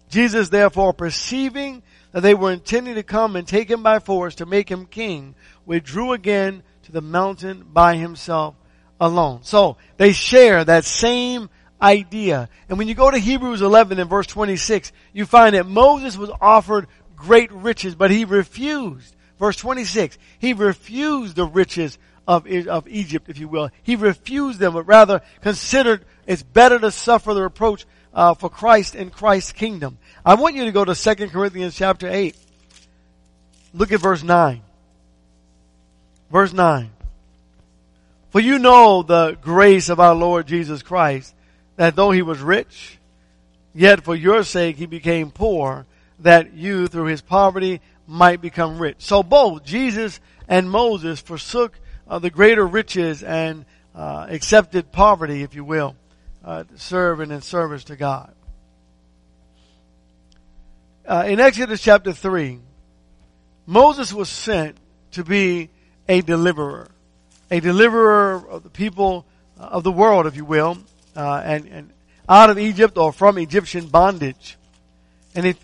Jesus 0.09 0.49
therefore 0.49 0.91
perceiving 0.91 1.83
that 2.11 2.19
they 2.19 2.33
were 2.33 2.51
intending 2.51 2.95
to 2.95 3.03
come 3.03 3.37
and 3.37 3.47
take 3.47 3.71
him 3.71 3.81
by 3.81 3.99
force 3.99 4.35
to 4.35 4.45
make 4.45 4.69
him 4.69 4.87
king, 4.87 5.35
withdrew 5.65 6.11
again 6.11 6.61
to 6.83 6.91
the 6.91 6.99
mountain 6.99 7.63
by 7.71 7.95
himself 7.95 8.55
alone. 8.99 9.39
So 9.43 9.77
they 9.95 10.11
share 10.11 10.65
that 10.65 10.83
same 10.83 11.49
idea. 11.81 12.49
And 12.67 12.77
when 12.77 12.89
you 12.89 12.93
go 12.93 13.09
to 13.09 13.17
Hebrews 13.17 13.61
11 13.61 13.99
and 13.99 14.09
verse 14.09 14.27
26, 14.27 14.91
you 15.13 15.25
find 15.25 15.55
that 15.55 15.65
Moses 15.65 16.17
was 16.17 16.31
offered 16.41 16.87
great 17.15 17.53
riches, 17.53 17.95
but 17.95 18.11
he 18.11 18.25
refused. 18.25 19.14
Verse 19.39 19.57
26, 19.57 20.17
he 20.39 20.53
refused 20.53 21.35
the 21.35 21.45
riches 21.45 21.97
of, 22.27 22.47
of 22.47 22.87
Egypt, 22.87 23.29
if 23.29 23.37
you 23.37 23.47
will. 23.47 23.69
He 23.83 23.95
refused 23.95 24.59
them, 24.59 24.73
but 24.73 24.83
rather 24.83 25.21
considered 25.41 26.05
it's 26.25 26.43
better 26.43 26.79
to 26.79 26.91
suffer 26.91 27.33
the 27.33 27.43
reproach 27.43 27.85
uh, 28.13 28.33
for 28.33 28.49
Christ 28.49 28.95
and 28.95 29.11
Christ's 29.11 29.51
kingdom. 29.51 29.97
I 30.25 30.35
want 30.35 30.55
you 30.55 30.65
to 30.65 30.71
go 30.71 30.85
to 30.85 30.95
2 30.95 31.27
Corinthians 31.27 31.75
chapter 31.75 32.07
8. 32.07 32.35
Look 33.73 33.91
at 33.91 33.99
verse 33.99 34.23
9. 34.23 34.61
Verse 36.31 36.53
9. 36.53 36.91
For 38.29 38.39
you 38.39 38.59
know 38.59 39.03
the 39.03 39.37
grace 39.41 39.89
of 39.89 39.99
our 39.99 40.15
Lord 40.15 40.47
Jesus 40.47 40.81
Christ, 40.81 41.33
that 41.75 41.95
though 41.95 42.11
he 42.11 42.21
was 42.21 42.39
rich, 42.39 42.97
yet 43.73 44.03
for 44.03 44.15
your 44.15 44.43
sake 44.43 44.77
he 44.77 44.85
became 44.85 45.29
poor, 45.29 45.85
that 46.19 46.53
you 46.53 46.87
through 46.87 47.05
his 47.05 47.21
poverty 47.21 47.81
might 48.07 48.41
become 48.41 48.79
rich. 48.79 48.97
So 48.99 49.23
both 49.23 49.63
Jesus 49.63 50.19
and 50.47 50.69
Moses 50.69 51.19
forsook 51.19 51.79
uh, 52.07 52.19
the 52.19 52.29
greater 52.29 52.65
riches 52.65 53.23
and 53.23 53.65
uh, 53.95 54.27
accepted 54.29 54.91
poverty, 54.91 55.43
if 55.43 55.55
you 55.55 55.63
will, 55.63 55.95
uh, 56.43 56.65
serving 56.75 57.31
in 57.31 57.41
service 57.41 57.85
to 57.85 57.95
God. 57.95 58.33
Uh, 61.07 61.25
in 61.27 61.39
Exodus 61.39 61.81
chapter 61.81 62.13
3, 62.13 62.59
Moses 63.65 64.13
was 64.13 64.29
sent 64.29 64.77
to 65.11 65.23
be 65.23 65.69
a 66.07 66.21
deliverer, 66.21 66.89
a 67.49 67.59
deliverer 67.59 68.43
of 68.49 68.63
the 68.63 68.69
people 68.69 69.25
uh, 69.59 69.63
of 69.63 69.83
the 69.83 69.91
world, 69.91 70.27
if 70.27 70.35
you 70.35 70.45
will, 70.45 70.77
uh, 71.15 71.41
and, 71.43 71.67
and 71.67 71.93
out 72.27 72.49
of 72.49 72.57
Egypt 72.57 72.97
or 72.97 73.13
from 73.13 73.37
Egyptian 73.37 73.87
bondage. 73.87 74.57
And 75.35 75.45
if, 75.45 75.57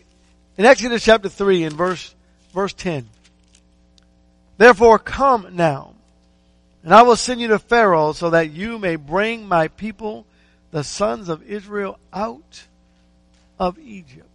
in 0.57 0.65
Exodus 0.65 1.03
chapter 1.03 1.29
3 1.29 1.63
in 1.63 1.73
verse, 1.75 2.13
verse 2.53 2.73
10, 2.73 3.07
Therefore 4.57 4.99
come 4.99 5.47
now, 5.53 5.93
and 6.83 6.93
I 6.93 7.01
will 7.03 7.15
send 7.15 7.41
you 7.41 7.49
to 7.49 7.59
Pharaoh 7.59 8.13
so 8.13 8.31
that 8.31 8.51
you 8.51 8.77
may 8.77 8.95
bring 8.95 9.47
my 9.47 9.67
people, 9.67 10.25
the 10.71 10.83
sons 10.83 11.29
of 11.29 11.43
Israel, 11.43 11.99
out 12.13 12.63
of 13.59 13.77
Egypt. 13.79 14.27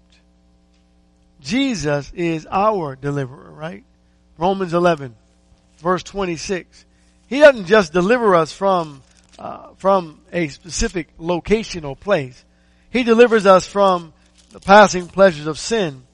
Jesus 1.41 2.13
is 2.13 2.47
our 2.51 2.97
deliverer, 2.97 3.51
right? 3.51 3.85
Romans 4.39 4.75
11, 4.75 5.15
verse 5.79 6.03
26. 6.03 6.85
He 7.29 7.41
doesn't 7.41 7.67
just 7.67 7.93
deliver 7.93 8.35
us 8.35 8.53
from, 8.53 9.03
uh, 9.39 9.69
from 9.77 10.21
a 10.33 10.49
specific 10.49 11.09
location 11.19 11.85
or 11.85 11.97
place. 11.97 12.45
He 12.91 13.03
delivers 13.03 13.47
us 13.47 13.67
from 13.67 14.13
the 14.51 14.61
passing 14.61 15.07
pleasures 15.07 15.47
of 15.47 15.59
sin 15.59 16.06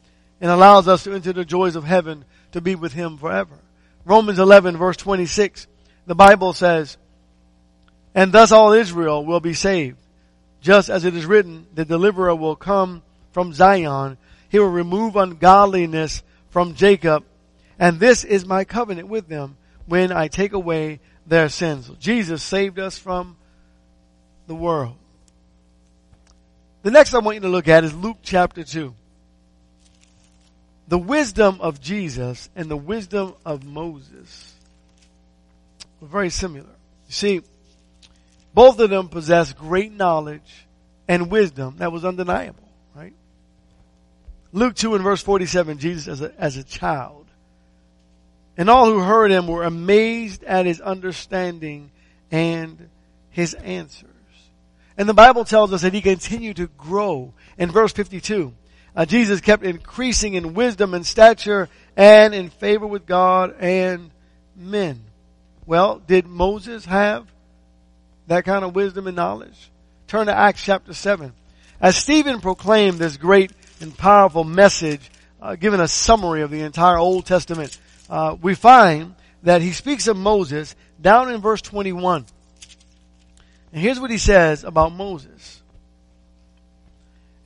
and 0.43 0.51
allows 0.51 0.89
us 0.89 1.05
to 1.05 1.15
enter 1.15 1.33
the 1.33 1.45
joys 1.45 1.77
of 1.77 1.85
heaven 1.85 2.25
to 2.51 2.61
be 2.61 2.75
with 2.75 2.93
Him 2.93 3.17
forever. 3.17 3.57
Romans 4.05 4.41
11 4.41 4.77
verse 4.77 4.97
26, 4.97 5.69
the 6.05 6.17
Bible 6.17 6.53
says, 6.53 6.99
And 8.13 8.33
thus 8.33 8.51
all 8.51 8.73
Israel 8.73 9.25
will 9.25 9.39
be 9.39 9.55
saved. 9.55 9.99
Just 10.61 10.91
as 10.91 11.05
it 11.05 11.15
is 11.15 11.27
written, 11.27 11.67
the 11.73 11.85
deliverer 11.85 12.35
will 12.35 12.57
come 12.57 13.03
from 13.31 13.53
Zion. 13.53 14.19
He 14.49 14.59
will 14.59 14.69
remove 14.69 15.15
ungodliness 15.15 16.25
from 16.51 16.75
Jacob. 16.75 17.25
And 17.79 18.01
this 18.01 18.25
is 18.25 18.45
my 18.45 18.65
covenant 18.65 19.07
with 19.07 19.29
them 19.29 19.57
when 19.87 20.11
I 20.11 20.27
take 20.27 20.53
away 20.53 20.99
their 21.25 21.49
sins. 21.49 21.89
Jesus 22.01 22.43
saved 22.43 22.81
us 22.81 22.99
from 22.99 23.37
the 24.49 24.57
world. 24.57 24.97
The 26.83 26.91
next 26.91 27.15
I 27.15 27.21
want 27.21 27.37
you 27.37 27.43
to 27.43 27.49
look 27.49 27.69
at 27.69 27.85
is 27.85 27.95
Luke 27.95 28.19
chapter 28.23 28.65
2 28.65 28.93
the 30.89 30.99
wisdom 30.99 31.61
of 31.61 31.81
Jesus 31.81 32.51
and 32.57 32.71
the 32.71 32.77
wisdom 32.77 33.35
of 33.45 33.65
Moses 33.65 34.55
were 36.01 36.09
very 36.09 36.31
similar. 36.31 36.67
You 37.07 37.13
see, 37.13 37.41
both 38.55 38.79
of 38.81 38.91
them 38.91 39.09
possessed 39.09 39.57
great 39.57 39.93
knowledge 39.93 40.67
and 41.09 41.31
wisdom 41.31 41.77
that 41.79 41.93
was 41.93 42.05
undeniable, 42.05 42.69
right? 42.95 43.15
Luke 44.53 44.75
2 44.75 44.95
and 44.95 45.05
verse 45.05 45.23
47, 45.23 45.79
Jesus 45.79 46.09
as 46.09 46.21
a, 46.21 46.33
as 46.39 46.57
a 46.57 46.65
child. 46.65 47.27
And 48.57 48.69
all 48.69 48.87
who 48.87 49.01
heard 49.01 49.31
him 49.31 49.47
were 49.47 49.65
amazed 49.65 50.45
at 50.45 50.67
his 50.67 50.81
understanding 50.81 51.91
and 52.31 52.91
his 53.31 53.55
answers. 53.55 54.11
And 54.99 55.09
the 55.09 55.15
Bible 55.15 55.45
tells 55.45 55.73
us 55.73 55.83
that 55.83 55.95
he 55.95 56.03
continued 56.03 56.57
to 56.57 56.67
grow. 56.67 57.33
In 57.57 57.71
verse 57.71 57.93
52, 57.93 58.53
uh, 58.95 59.07
Jesus 59.07 59.41
kept 59.41 59.65
increasing 59.65 60.35
in 60.35 60.55
wisdom 60.55 60.95
and 60.95 61.07
stature 61.07 61.69
and 61.97 62.35
in 62.35 62.51
favor 62.51 62.87
with 62.87 63.07
God 63.07 63.55
and 63.59 64.11
men. 64.57 65.01
Well, 65.67 66.01
did 66.07 66.27
Moses 66.27 66.85
have 66.85 67.27
that 68.27 68.45
kind 68.45 68.65
of 68.65 68.75
wisdom 68.75 69.07
and 69.07 69.17
knowledge? 69.17 69.71
Turn 70.09 70.27
to 70.27 70.37
Acts 70.37 70.63
chapter 70.63 70.93
7. 70.93 71.33
As 71.81 71.97
Stephen 71.97 72.41
proclaimed 72.41 72.99
this 72.99 73.17
great 73.17 73.53
and 73.81 73.97
powerful 73.97 74.45
message, 74.45 75.11
uh, 75.41 75.57
giving 75.57 75.81
a 75.81 75.89
summary 75.89 76.43
of 76.43 76.51
the 76.51 76.61
entire 76.61 76.99
Old 76.99 77.27
Testament, 77.27 77.79
uh, 78.11 78.37
we 78.41 78.55
find 78.55 79.15
that 79.43 79.63
he 79.63 79.73
speaks 79.73 80.07
of 80.07 80.17
Moses 80.17 80.77
down 81.01 81.33
in 81.33 81.41
verse 81.41 81.63
21. 81.63 82.27
And 83.73 83.81
here's 83.81 83.99
what 83.99 84.11
he 84.11 84.19
says 84.19 84.65
about 84.65 84.93
Moses. 84.93 85.62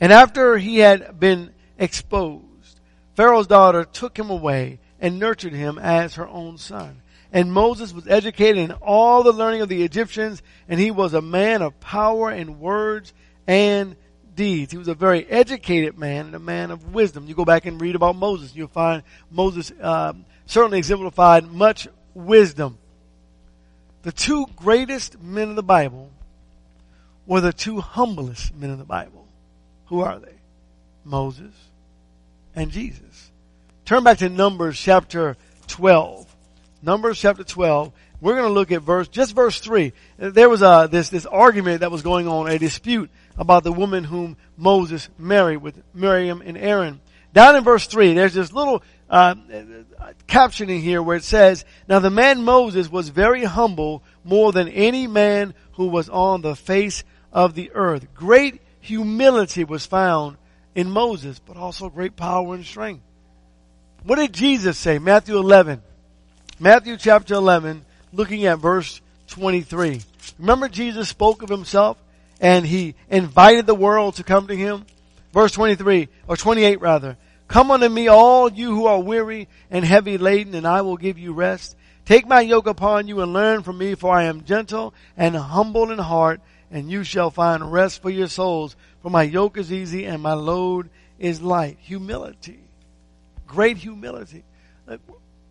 And 0.00 0.12
after 0.12 0.58
he 0.58 0.78
had 0.78 1.18
been 1.18 1.52
exposed, 1.78 2.80
Pharaoh's 3.14 3.46
daughter 3.46 3.84
took 3.84 4.18
him 4.18 4.30
away 4.30 4.78
and 5.00 5.18
nurtured 5.18 5.52
him 5.52 5.78
as 5.78 6.14
her 6.14 6.28
own 6.28 6.58
son. 6.58 7.02
And 7.32 7.52
Moses 7.52 7.92
was 7.92 8.06
educated 8.06 8.58
in 8.58 8.72
all 8.72 9.22
the 9.22 9.32
learning 9.32 9.62
of 9.62 9.68
the 9.68 9.82
Egyptians, 9.82 10.42
and 10.68 10.78
he 10.78 10.90
was 10.90 11.12
a 11.12 11.20
man 11.20 11.62
of 11.62 11.78
power 11.80 12.30
in 12.30 12.60
words 12.60 13.12
and 13.46 13.96
deeds. 14.34 14.72
He 14.72 14.78
was 14.78 14.88
a 14.88 14.94
very 14.94 15.26
educated 15.26 15.98
man 15.98 16.26
and 16.26 16.34
a 16.34 16.38
man 16.38 16.70
of 16.70 16.94
wisdom. 16.94 17.26
You 17.26 17.34
go 17.34 17.44
back 17.44 17.66
and 17.66 17.80
read 17.80 17.96
about 17.96 18.16
Moses, 18.16 18.54
you'll 18.54 18.68
find 18.68 19.02
Moses 19.30 19.72
uh, 19.80 20.12
certainly 20.44 20.78
exemplified 20.78 21.50
much 21.50 21.88
wisdom. 22.14 22.78
The 24.02 24.12
two 24.12 24.46
greatest 24.54 25.20
men 25.20 25.50
of 25.50 25.56
the 25.56 25.62
Bible 25.62 26.10
were 27.26 27.40
the 27.40 27.52
two 27.52 27.80
humblest 27.80 28.54
men 28.54 28.70
of 28.70 28.78
the 28.78 28.84
Bible. 28.84 29.25
Who 29.86 30.00
are 30.00 30.18
they? 30.18 30.34
Moses 31.04 31.54
and 32.54 32.70
Jesus. 32.70 33.30
Turn 33.84 34.02
back 34.02 34.18
to 34.18 34.28
Numbers 34.28 34.78
chapter 34.78 35.36
12. 35.68 36.26
Numbers 36.82 37.18
chapter 37.18 37.44
12. 37.44 37.92
We're 38.20 38.34
going 38.34 38.48
to 38.48 38.52
look 38.52 38.72
at 38.72 38.82
verse, 38.82 39.08
just 39.08 39.34
verse 39.34 39.60
3. 39.60 39.92
There 40.18 40.48
was 40.48 40.62
a, 40.62 40.88
this, 40.90 41.10
this 41.10 41.26
argument 41.26 41.80
that 41.80 41.90
was 41.90 42.02
going 42.02 42.26
on, 42.26 42.48
a 42.48 42.58
dispute 42.58 43.10
about 43.36 43.62
the 43.62 43.72
woman 43.72 44.04
whom 44.04 44.36
Moses 44.56 45.08
married 45.18 45.58
with 45.58 45.80
Miriam 45.94 46.42
and 46.44 46.56
Aaron. 46.56 47.00
Down 47.32 47.56
in 47.56 47.64
verse 47.64 47.86
3, 47.86 48.14
there's 48.14 48.32
this 48.32 48.52
little 48.52 48.82
uh, 49.10 49.34
captioning 50.26 50.80
here 50.80 51.02
where 51.02 51.16
it 51.16 51.24
says, 51.24 51.64
Now 51.88 51.98
the 51.98 52.10
man 52.10 52.42
Moses 52.42 52.90
was 52.90 53.10
very 53.10 53.44
humble, 53.44 54.02
more 54.24 54.52
than 54.52 54.68
any 54.68 55.06
man 55.06 55.54
who 55.72 55.88
was 55.88 56.08
on 56.08 56.40
the 56.40 56.56
face 56.56 57.04
of 57.32 57.54
the 57.54 57.70
earth. 57.74 58.14
Great 58.14 58.62
humility 58.86 59.64
was 59.64 59.86
found 59.86 60.36
in 60.74 60.90
Moses, 60.90 61.38
but 61.38 61.56
also 61.56 61.88
great 61.88 62.16
power 62.16 62.54
and 62.54 62.64
strength. 62.64 63.02
What 64.04 64.16
did 64.16 64.32
Jesus 64.32 64.78
say? 64.78 64.98
Matthew 64.98 65.36
11. 65.36 65.82
Matthew 66.58 66.96
chapter 66.96 67.34
11, 67.34 67.84
looking 68.12 68.46
at 68.46 68.58
verse 68.58 69.00
23. 69.28 70.00
Remember 70.38 70.68
Jesus 70.68 71.08
spoke 71.08 71.42
of 71.42 71.48
himself 71.48 72.02
and 72.40 72.64
he 72.64 72.94
invited 73.10 73.66
the 73.66 73.74
world 73.74 74.14
to 74.16 74.24
come 74.24 74.46
to 74.46 74.56
him? 74.56 74.86
Verse 75.32 75.52
23, 75.52 76.08
or 76.28 76.36
28 76.36 76.80
rather. 76.80 77.16
Come 77.48 77.70
unto 77.70 77.88
me 77.88 78.08
all 78.08 78.50
you 78.50 78.74
who 78.74 78.86
are 78.86 79.00
weary 79.00 79.48
and 79.70 79.84
heavy 79.84 80.18
laden 80.18 80.54
and 80.54 80.66
I 80.66 80.82
will 80.82 80.96
give 80.96 81.18
you 81.18 81.32
rest. 81.32 81.76
Take 82.04 82.26
my 82.26 82.40
yoke 82.40 82.66
upon 82.66 83.08
you 83.08 83.20
and 83.20 83.32
learn 83.32 83.62
from 83.62 83.78
me 83.78 83.94
for 83.94 84.14
I 84.14 84.24
am 84.24 84.44
gentle 84.44 84.94
and 85.16 85.36
humble 85.36 85.90
in 85.90 85.98
heart 85.98 86.40
and 86.70 86.90
you 86.90 87.04
shall 87.04 87.30
find 87.30 87.72
rest 87.72 88.02
for 88.02 88.10
your 88.10 88.28
souls. 88.28 88.76
For 89.02 89.10
my 89.10 89.22
yoke 89.22 89.56
is 89.56 89.72
easy 89.72 90.04
and 90.04 90.22
my 90.22 90.34
load 90.34 90.90
is 91.18 91.40
light. 91.40 91.78
Humility. 91.80 92.60
Great 93.46 93.76
humility. 93.76 94.44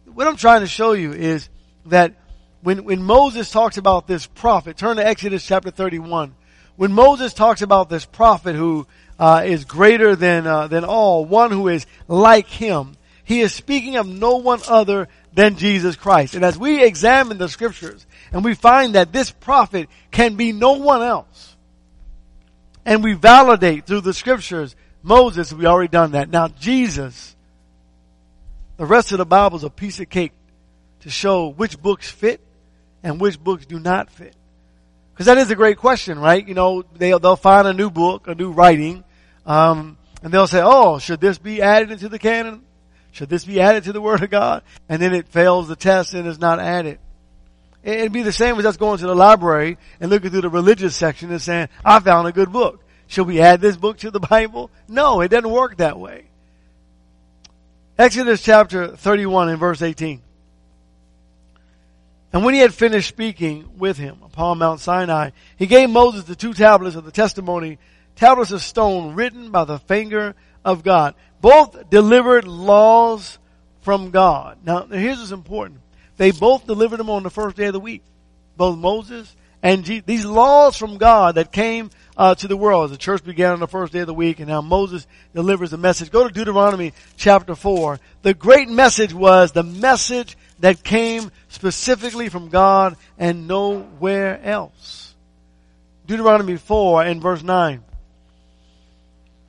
What 0.06 0.28
I'm 0.28 0.36
trying 0.36 0.62
to 0.62 0.68
show 0.68 0.94
you 0.94 1.14
is 1.14 1.50
that 1.88 2.14
when, 2.62 2.84
when 2.84 3.04
Moses 3.04 3.52
talks 3.52 3.78
about 3.78 4.08
this 4.08 4.26
prophet, 4.26 4.78
turn 4.78 4.98
to 4.98 5.06
Exodus 5.06 5.46
chapter 5.46 5.72
31. 5.72 6.36
When 6.76 6.92
Moses 6.92 7.34
talks 7.34 7.62
about 7.62 7.90
this 7.90 8.06
prophet 8.06 8.56
who 8.56 8.88
uh, 9.18 9.44
is 9.46 9.66
greater 9.66 10.16
than 10.16 10.46
uh, 10.46 10.68
than 10.68 10.84
all, 10.84 11.24
one 11.24 11.52
who 11.52 11.70
is 11.70 11.86
like 12.08 12.48
him, 12.48 12.98
he 13.24 13.42
is 13.42 13.54
speaking 13.54 13.96
of 13.96 14.08
no 14.08 14.38
one 14.38 14.60
other 14.68 15.08
than 15.36 15.58
Jesus 15.58 15.96
Christ. 15.96 16.34
And 16.34 16.44
as 16.44 16.58
we 16.58 16.84
examine 16.84 17.38
the 17.38 17.50
scriptures, 17.50 18.06
and 18.32 18.44
we 18.44 18.56
find 18.56 18.96
that 18.96 19.12
this 19.12 19.30
prophet 19.30 19.90
can 20.10 20.36
be 20.36 20.52
no 20.52 20.74
one 20.74 21.02
else. 21.02 21.56
And 22.86 23.04
we 23.04 23.14
validate 23.14 23.86
through 23.86 24.02
the 24.02 24.14
scriptures, 24.14 24.76
Moses, 25.04 25.54
we 25.54 25.66
already 25.66 25.90
done 25.90 26.12
that. 26.12 26.30
Now 26.30 26.48
Jesus, 26.48 27.36
the 28.78 28.86
rest 28.86 29.12
of 29.12 29.18
the 29.18 29.26
Bible 29.26 29.58
is 29.58 29.64
a 29.64 29.70
piece 29.70 30.00
of 30.00 30.10
cake 30.10 30.32
to 31.02 31.10
show 31.10 31.50
which 31.50 31.80
books 31.80 32.10
fit 32.10 32.42
and 33.04 33.22
which 33.22 33.40
books 33.40 33.66
do 33.66 33.80
not 33.80 34.10
fit? 34.10 34.36
Because 35.14 35.28
that 35.28 35.38
is 35.38 35.52
a 35.52 35.56
great 35.56 35.78
question, 35.78 36.18
right? 36.18 36.46
You 36.46 36.56
know, 36.56 36.84
they'll, 36.98 37.20
they'll 37.20 37.36
find 37.36 37.68
a 37.68 37.74
new 37.74 37.90
book, 37.90 38.28
a 38.28 38.36
new 38.36 38.52
writing, 38.52 39.04
um, 39.46 39.98
and 40.24 40.34
they'll 40.34 40.48
say, 40.48 40.62
oh, 40.64 40.98
should 40.98 41.22
this 41.22 41.38
be 41.38 41.62
added 41.62 41.92
into 41.92 42.10
the 42.10 42.20
canon? 42.20 42.64
Should 43.16 43.30
this 43.30 43.46
be 43.46 43.62
added 43.62 43.86
to 43.86 43.94
the 43.94 44.02
Word 44.02 44.24
of 44.24 44.30
God? 44.30 44.62
And 44.90 45.02
then 45.02 45.14
it 45.14 45.30
fails 45.30 45.70
the 45.70 45.78
test 45.78 46.14
and 46.14 46.28
is 46.28 46.38
not 46.38 46.60
added. 46.60 47.00
It'd 47.82 48.12
be 48.12 48.24
the 48.24 48.34
same 48.34 48.60
as 48.60 48.66
us 48.66 48.76
going 48.76 48.98
to 48.98 49.08
the 49.08 49.16
library 49.16 49.78
and 50.02 50.12
looking 50.12 50.32
through 50.32 50.42
the 50.42 50.50
religious 50.50 50.98
section 50.98 51.32
and 51.32 51.42
saying, 51.42 51.70
I 51.86 52.02
found 52.02 52.28
a 52.28 52.34
good 52.34 52.52
book. 52.52 52.84
Should 53.08 53.28
we 53.28 53.40
add 53.40 53.62
this 53.62 53.78
book 53.78 54.00
to 54.00 54.12
the 54.12 54.20
Bible? 54.20 54.70
No, 54.90 55.22
it 55.22 55.30
doesn't 55.30 55.50
work 55.50 55.78
that 55.78 55.98
way. 55.98 56.26
Exodus 57.98 58.42
chapter 58.42 58.90
31 58.98 59.48
and 59.48 59.60
verse 59.60 59.82
18. 59.82 60.22
And 62.34 62.44
when 62.44 62.54
he 62.54 62.60
had 62.60 62.74
finished 62.74 63.08
speaking 63.08 63.78
with 63.78 63.96
him 63.98 64.18
upon 64.26 64.58
Mount 64.58 64.82
Sinai, 64.82 65.30
he 65.56 65.68
gave 65.68 65.90
Moses 65.90 66.26
the 66.26 66.36
two 66.36 66.54
tablets 66.54 66.98
of 66.98 67.06
the 67.06 67.12
testimony, 67.12 67.80
tablets 68.18 68.52
of 68.52 68.62
stone 68.62 69.16
written 69.16 69.52
by 69.52 69.64
the 69.64 69.80
finger 69.80 70.36
of 70.66 70.84
God. 70.84 71.16
Both 71.46 71.92
delivered 71.92 72.48
laws 72.48 73.38
from 73.82 74.10
God. 74.10 74.58
Now, 74.66 74.88
here's 74.88 75.20
what's 75.20 75.30
important. 75.30 75.80
They 76.18 76.32
both 76.32 76.66
delivered 76.66 76.98
them 76.98 77.12
on 77.12 77.22
the 77.22 77.30
first 77.30 77.56
day 77.56 77.68
of 77.68 77.74
the 77.74 77.80
week. 77.80 78.02
Both 78.58 78.80
Moses 78.80 79.36
and 79.62 79.86
Jesus. 79.86 80.06
These 80.08 80.26
laws 80.26 80.76
from 80.76 80.98
God 80.98 81.36
that 81.36 81.52
came 81.52 81.92
uh, 82.18 82.34
to 82.34 82.48
the 82.48 82.58
world. 82.58 82.90
The 82.90 82.98
church 82.98 83.24
began 83.24 83.54
on 83.54 83.60
the 83.60 83.68
first 83.68 83.94
day 83.94 84.00
of 84.00 84.08
the 84.08 84.14
week 84.16 84.40
and 84.40 84.48
now 84.48 84.62
Moses 84.62 85.06
delivers 85.36 85.70
the 85.70 85.78
message. 85.78 86.10
Go 86.10 86.28
to 86.28 86.34
Deuteronomy 86.34 86.94
chapter 87.16 87.54
4. 87.54 88.00
The 88.24 88.34
great 88.34 88.68
message 88.68 89.14
was 89.14 89.52
the 89.52 89.62
message 89.62 90.36
that 90.62 90.84
came 90.84 91.30
specifically 91.50 92.30
from 92.30 92.50
God 92.50 92.98
and 93.20 93.48
nowhere 93.48 94.42
else. 94.44 95.14
Deuteronomy 96.08 96.58
4 96.58 97.04
and 97.04 97.22
verse 97.22 97.44
9. 97.44 97.84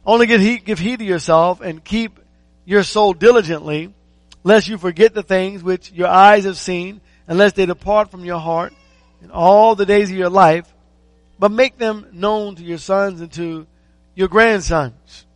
Only 0.07 0.27
give 0.27 0.41
heed, 0.41 0.65
give 0.65 0.79
heed 0.79 1.01
to 1.01 1.05
yourself 1.05 1.61
and 1.61 1.83
keep 1.85 2.21
your 2.65 2.85
soul 2.85 3.13
diligently 3.13 3.93
lest 4.47 4.69
you 4.69 4.79
forget 4.79 5.13
the 5.13 5.25
things 5.25 5.61
which 5.61 5.91
your 5.91 6.07
eyes 6.07 6.45
have 6.45 6.57
seen, 6.57 7.01
unless 7.27 7.55
they 7.55 7.67
depart 7.67 8.13
from 8.13 8.25
your 8.25 8.39
heart 8.39 8.73
in 9.21 9.33
all 9.33 9.75
the 9.75 9.85
days 9.85 10.09
of 10.09 10.17
your 10.17 10.31
life, 10.31 10.73
but 11.37 11.51
make 11.51 11.79
them 11.79 12.07
known 12.13 12.55
to 12.55 12.63
your 12.63 12.79
sons 12.79 13.21
and 13.21 13.33
to 13.33 13.67
your 14.15 14.29
grandsons. 14.29 15.27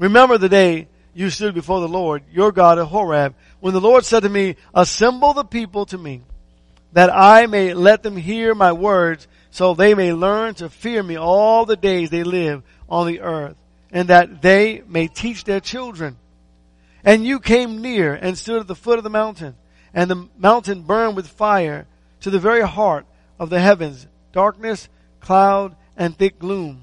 Remember 0.00 0.38
the 0.38 0.48
day 0.48 0.88
you 1.14 1.30
stood 1.30 1.54
before 1.54 1.80
the 1.80 1.86
Lord, 1.86 2.24
your 2.32 2.50
God 2.50 2.80
at 2.80 2.86
Horeb, 2.86 3.36
when 3.60 3.74
the 3.74 3.80
Lord 3.80 4.04
said 4.04 4.24
to 4.24 4.28
me, 4.28 4.56
assemble 4.74 5.32
the 5.32 5.44
people 5.44 5.86
to 5.86 5.96
me, 5.96 6.22
that 6.92 7.14
I 7.14 7.46
may 7.46 7.74
let 7.74 8.02
them 8.02 8.16
hear 8.16 8.56
my 8.56 8.72
words, 8.72 9.28
so 9.52 9.72
they 9.72 9.94
may 9.94 10.12
learn 10.12 10.54
to 10.54 10.68
fear 10.68 11.00
me 11.00 11.14
all 11.14 11.64
the 11.64 11.76
days 11.76 12.10
they 12.10 12.24
live 12.24 12.64
on 12.88 13.06
the 13.06 13.20
earth, 13.20 13.56
and 13.92 14.08
that 14.08 14.42
they 14.42 14.82
may 14.86 15.08
teach 15.08 15.44
their 15.44 15.60
children. 15.60 16.16
And 17.04 17.24
you 17.24 17.40
came 17.40 17.80
near 17.80 18.14
and 18.14 18.36
stood 18.36 18.60
at 18.60 18.66
the 18.66 18.74
foot 18.74 18.98
of 18.98 19.04
the 19.04 19.10
mountain, 19.10 19.56
and 19.94 20.10
the 20.10 20.28
mountain 20.38 20.82
burned 20.82 21.16
with 21.16 21.28
fire 21.28 21.86
to 22.20 22.30
the 22.30 22.38
very 22.38 22.62
heart 22.62 23.06
of 23.38 23.50
the 23.50 23.60
heavens, 23.60 24.06
darkness, 24.32 24.88
cloud, 25.20 25.74
and 25.96 26.16
thick 26.16 26.38
gloom. 26.38 26.82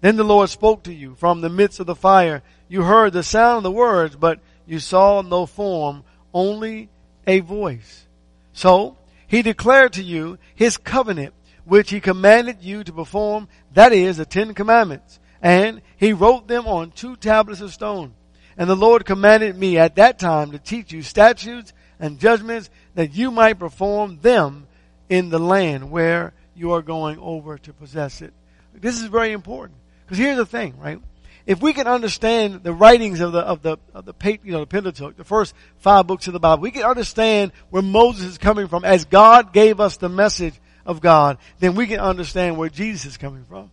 Then 0.00 0.16
the 0.16 0.24
Lord 0.24 0.50
spoke 0.50 0.82
to 0.84 0.92
you 0.92 1.14
from 1.14 1.40
the 1.40 1.48
midst 1.48 1.80
of 1.80 1.86
the 1.86 1.94
fire. 1.94 2.42
You 2.68 2.82
heard 2.82 3.12
the 3.12 3.22
sound 3.22 3.58
of 3.58 3.62
the 3.62 3.70
words, 3.70 4.16
but 4.16 4.40
you 4.66 4.78
saw 4.78 5.22
no 5.22 5.46
form, 5.46 6.04
only 6.32 6.90
a 7.26 7.40
voice. 7.40 8.06
So 8.52 8.96
he 9.26 9.42
declared 9.42 9.94
to 9.94 10.02
you 10.02 10.38
his 10.54 10.76
covenant, 10.76 11.32
which 11.64 11.90
he 11.90 12.00
commanded 12.00 12.58
you 12.60 12.84
to 12.84 12.92
perform, 12.92 13.48
that 13.72 13.92
is, 13.92 14.18
the 14.18 14.26
Ten 14.26 14.52
Commandments. 14.52 15.18
And 15.44 15.82
he 15.98 16.14
wrote 16.14 16.48
them 16.48 16.66
on 16.66 16.90
two 16.90 17.16
tablets 17.16 17.60
of 17.60 17.70
stone. 17.70 18.14
And 18.56 18.68
the 18.68 18.74
Lord 18.74 19.04
commanded 19.04 19.56
me 19.56 19.76
at 19.76 19.96
that 19.96 20.18
time 20.18 20.52
to 20.52 20.58
teach 20.58 20.90
you 20.90 21.02
statutes 21.02 21.74
and 22.00 22.18
judgments 22.18 22.70
that 22.94 23.14
you 23.14 23.30
might 23.30 23.58
perform 23.58 24.20
them 24.20 24.66
in 25.10 25.28
the 25.28 25.38
land 25.38 25.90
where 25.90 26.32
you 26.56 26.72
are 26.72 26.80
going 26.80 27.18
over 27.18 27.58
to 27.58 27.72
possess 27.74 28.22
it. 28.22 28.32
This 28.72 28.98
is 28.98 29.08
very 29.08 29.32
important. 29.32 29.78
Because 30.06 30.16
here's 30.16 30.38
the 30.38 30.46
thing, 30.46 30.78
right? 30.78 30.98
If 31.44 31.60
we 31.60 31.74
can 31.74 31.86
understand 31.86 32.62
the 32.62 32.72
writings 32.72 33.20
of 33.20 33.32
the, 33.32 33.40
of 33.40 33.60
the, 33.60 33.76
of 33.92 34.06
the, 34.06 34.14
you 34.44 34.52
know, 34.52 34.60
the 34.60 34.66
Pentateuch, 34.66 35.14
the 35.18 35.24
first 35.24 35.54
five 35.76 36.06
books 36.06 36.26
of 36.26 36.32
the 36.32 36.40
Bible, 36.40 36.62
we 36.62 36.70
can 36.70 36.84
understand 36.84 37.52
where 37.68 37.82
Moses 37.82 38.24
is 38.24 38.38
coming 38.38 38.66
from 38.68 38.82
as 38.82 39.04
God 39.04 39.52
gave 39.52 39.78
us 39.78 39.98
the 39.98 40.08
message 40.08 40.54
of 40.86 41.02
God, 41.02 41.36
then 41.58 41.74
we 41.74 41.86
can 41.86 42.00
understand 42.00 42.56
where 42.56 42.70
Jesus 42.70 43.04
is 43.12 43.16
coming 43.18 43.44
from. 43.44 43.70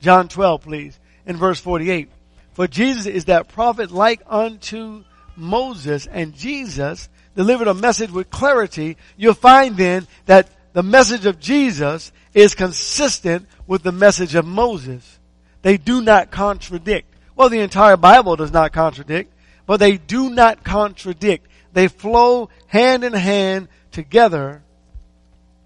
John 0.00 0.28
12, 0.28 0.62
please, 0.62 0.98
in 1.26 1.36
verse 1.36 1.60
48. 1.60 2.08
For 2.52 2.66
Jesus 2.66 3.06
is 3.06 3.26
that 3.26 3.48
prophet 3.48 3.90
like 3.90 4.20
unto 4.26 5.04
Moses 5.36 6.06
and 6.06 6.34
Jesus 6.34 7.08
delivered 7.36 7.68
a 7.68 7.74
message 7.74 8.10
with 8.10 8.30
clarity. 8.30 8.96
You'll 9.16 9.34
find 9.34 9.76
then 9.76 10.06
that 10.26 10.48
the 10.72 10.82
message 10.82 11.26
of 11.26 11.38
Jesus 11.38 12.12
is 12.34 12.54
consistent 12.54 13.46
with 13.66 13.82
the 13.82 13.92
message 13.92 14.34
of 14.34 14.44
Moses. 14.44 15.18
They 15.62 15.76
do 15.76 16.00
not 16.00 16.30
contradict. 16.30 17.14
Well, 17.36 17.48
the 17.48 17.60
entire 17.60 17.96
Bible 17.96 18.36
does 18.36 18.52
not 18.52 18.72
contradict, 18.72 19.32
but 19.66 19.78
they 19.78 19.96
do 19.96 20.30
not 20.30 20.64
contradict. 20.64 21.46
They 21.72 21.88
flow 21.88 22.48
hand 22.66 23.04
in 23.04 23.12
hand 23.12 23.68
together 23.92 24.62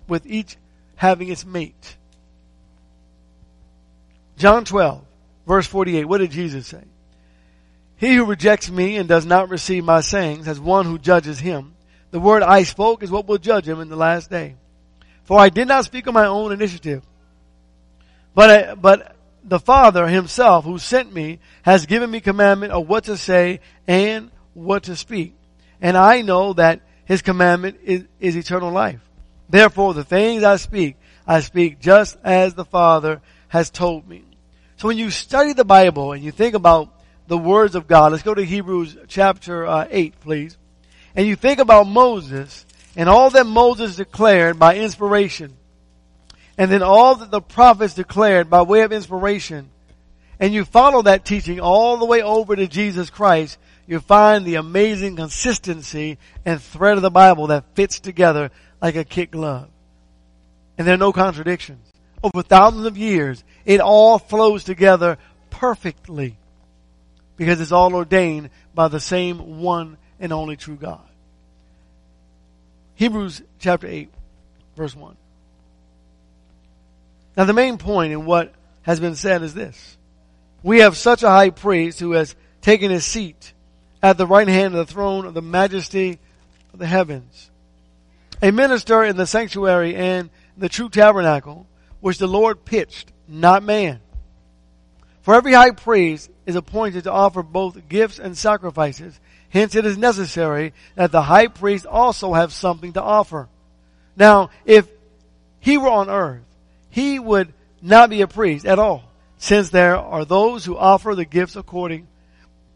with 0.08 0.26
each 0.26 0.56
having 0.96 1.28
its 1.28 1.46
mate. 1.46 1.96
John 4.42 4.64
12 4.64 5.02
Verse 5.46 5.66
48, 5.66 6.04
what 6.04 6.18
did 6.18 6.30
Jesus 6.30 6.66
say? 6.66 6.82
He 7.96 8.14
who 8.14 8.24
rejects 8.24 8.70
me 8.70 8.96
and 8.96 9.08
does 9.08 9.26
not 9.26 9.48
receive 9.48 9.84
my 9.84 10.00
sayings 10.00 10.46
has 10.46 10.58
one 10.58 10.86
who 10.86 10.98
judges 10.98 11.38
him. 11.38 11.74
The 12.10 12.20
word 12.20 12.42
I 12.42 12.64
spoke 12.64 13.02
is 13.02 13.10
what 13.10 13.26
will 13.26 13.38
judge 13.38 13.68
him 13.68 13.80
in 13.80 13.88
the 13.88 13.96
last 13.96 14.30
day. 14.30 14.56
For 15.24 15.38
I 15.38 15.48
did 15.48 15.68
not 15.68 15.84
speak 15.84 16.06
on 16.08 16.14
my 16.14 16.26
own 16.26 16.52
initiative, 16.52 17.02
but, 18.34 18.80
but 18.80 19.16
the 19.44 19.60
Father 19.60 20.06
himself 20.06 20.64
who 20.64 20.78
sent 20.78 21.12
me 21.12 21.38
has 21.62 21.86
given 21.86 22.10
me 22.10 22.20
commandment 22.20 22.72
of 22.72 22.88
what 22.88 23.04
to 23.04 23.16
say 23.16 23.60
and 23.86 24.30
what 24.54 24.84
to 24.84 24.96
speak. 24.96 25.34
And 25.80 25.96
I 25.96 26.22
know 26.22 26.52
that 26.54 26.80
his 27.04 27.22
commandment 27.22 27.78
is, 27.84 28.04
is 28.20 28.36
eternal 28.36 28.72
life. 28.72 29.00
Therefore 29.48 29.94
the 29.94 30.04
things 30.04 30.42
I 30.42 30.56
speak, 30.56 30.96
I 31.26 31.40
speak 31.40 31.78
just 31.80 32.16
as 32.24 32.54
the 32.54 32.64
Father 32.64 33.20
has 33.48 33.70
told 33.70 34.08
me. 34.08 34.24
So 34.82 34.88
when 34.88 34.98
you 34.98 35.10
study 35.10 35.52
the 35.52 35.64
Bible 35.64 36.10
and 36.10 36.24
you 36.24 36.32
think 36.32 36.56
about 36.56 36.92
the 37.28 37.38
words 37.38 37.76
of 37.76 37.86
God, 37.86 38.10
let's 38.10 38.24
go 38.24 38.34
to 38.34 38.44
Hebrews 38.44 38.96
chapter 39.06 39.64
uh, 39.64 39.86
8, 39.88 40.18
please. 40.18 40.58
And 41.14 41.24
you 41.24 41.36
think 41.36 41.60
about 41.60 41.86
Moses 41.86 42.66
and 42.96 43.08
all 43.08 43.30
that 43.30 43.46
Moses 43.46 43.94
declared 43.94 44.58
by 44.58 44.74
inspiration. 44.78 45.56
And 46.58 46.68
then 46.68 46.82
all 46.82 47.14
that 47.14 47.30
the 47.30 47.40
prophets 47.40 47.94
declared 47.94 48.50
by 48.50 48.62
way 48.62 48.80
of 48.80 48.92
inspiration. 48.92 49.70
And 50.40 50.52
you 50.52 50.64
follow 50.64 51.02
that 51.02 51.24
teaching 51.24 51.60
all 51.60 51.96
the 51.98 52.04
way 52.04 52.20
over 52.20 52.56
to 52.56 52.66
Jesus 52.66 53.08
Christ, 53.08 53.58
you 53.86 54.00
find 54.00 54.44
the 54.44 54.56
amazing 54.56 55.14
consistency 55.14 56.18
and 56.44 56.60
thread 56.60 56.96
of 56.96 57.02
the 57.02 57.08
Bible 57.08 57.46
that 57.46 57.76
fits 57.76 58.00
together 58.00 58.50
like 58.80 58.96
a 58.96 59.04
kit 59.04 59.30
glove. 59.30 59.68
And 60.76 60.88
there 60.88 60.94
are 60.94 60.98
no 60.98 61.12
contradictions 61.12 61.92
over 62.22 62.42
thousands 62.42 62.86
of 62.86 62.96
years, 62.96 63.42
it 63.64 63.80
all 63.80 64.18
flows 64.18 64.64
together 64.64 65.18
perfectly 65.50 66.36
because 67.36 67.60
it's 67.60 67.72
all 67.72 67.94
ordained 67.94 68.50
by 68.74 68.88
the 68.88 69.00
same 69.00 69.60
one 69.60 69.96
and 70.20 70.32
only 70.32 70.56
true 70.56 70.76
God. 70.76 71.00
Hebrews 72.94 73.42
chapter 73.58 73.86
8 73.86 74.10
verse 74.76 74.94
1. 74.94 75.16
Now 77.36 77.44
the 77.44 77.52
main 77.52 77.78
point 77.78 78.12
in 78.12 78.24
what 78.24 78.52
has 78.82 79.00
been 79.00 79.16
said 79.16 79.42
is 79.42 79.54
this. 79.54 79.96
We 80.62 80.80
have 80.80 80.96
such 80.96 81.22
a 81.22 81.28
high 81.28 81.50
priest 81.50 81.98
who 81.98 82.12
has 82.12 82.36
taken 82.60 82.90
his 82.90 83.04
seat 83.04 83.52
at 84.02 84.18
the 84.18 84.26
right 84.26 84.48
hand 84.48 84.74
of 84.74 84.86
the 84.86 84.92
throne 84.92 85.26
of 85.26 85.34
the 85.34 85.42
majesty 85.42 86.18
of 86.72 86.78
the 86.78 86.86
heavens. 86.86 87.50
A 88.40 88.50
minister 88.50 89.04
in 89.04 89.16
the 89.16 89.26
sanctuary 89.26 89.94
and 89.94 90.30
the 90.56 90.68
true 90.68 90.88
tabernacle 90.88 91.66
which 92.00 92.18
the 92.18 92.26
Lord 92.26 92.64
pitched, 92.64 93.12
not 93.28 93.62
man. 93.62 94.00
For 95.22 95.34
every 95.34 95.52
high 95.52 95.70
priest 95.70 96.30
is 96.46 96.56
appointed 96.56 97.04
to 97.04 97.12
offer 97.12 97.42
both 97.42 97.88
gifts 97.88 98.18
and 98.18 98.36
sacrifices. 98.36 99.18
Hence 99.50 99.74
it 99.74 99.86
is 99.86 99.96
necessary 99.96 100.72
that 100.96 101.12
the 101.12 101.22
high 101.22 101.46
priest 101.46 101.86
also 101.86 102.34
have 102.34 102.52
something 102.52 102.94
to 102.94 103.02
offer. 103.02 103.48
Now, 104.16 104.50
if 104.64 104.88
he 105.60 105.78
were 105.78 105.90
on 105.90 106.10
earth, 106.10 106.42
he 106.90 107.18
would 107.18 107.52
not 107.80 108.10
be 108.10 108.22
a 108.22 108.26
priest 108.26 108.66
at 108.66 108.78
all, 108.78 109.04
since 109.38 109.70
there 109.70 109.96
are 109.96 110.24
those 110.24 110.64
who 110.64 110.76
offer 110.76 111.14
the 111.14 111.24
gifts 111.24 111.56
according 111.56 112.08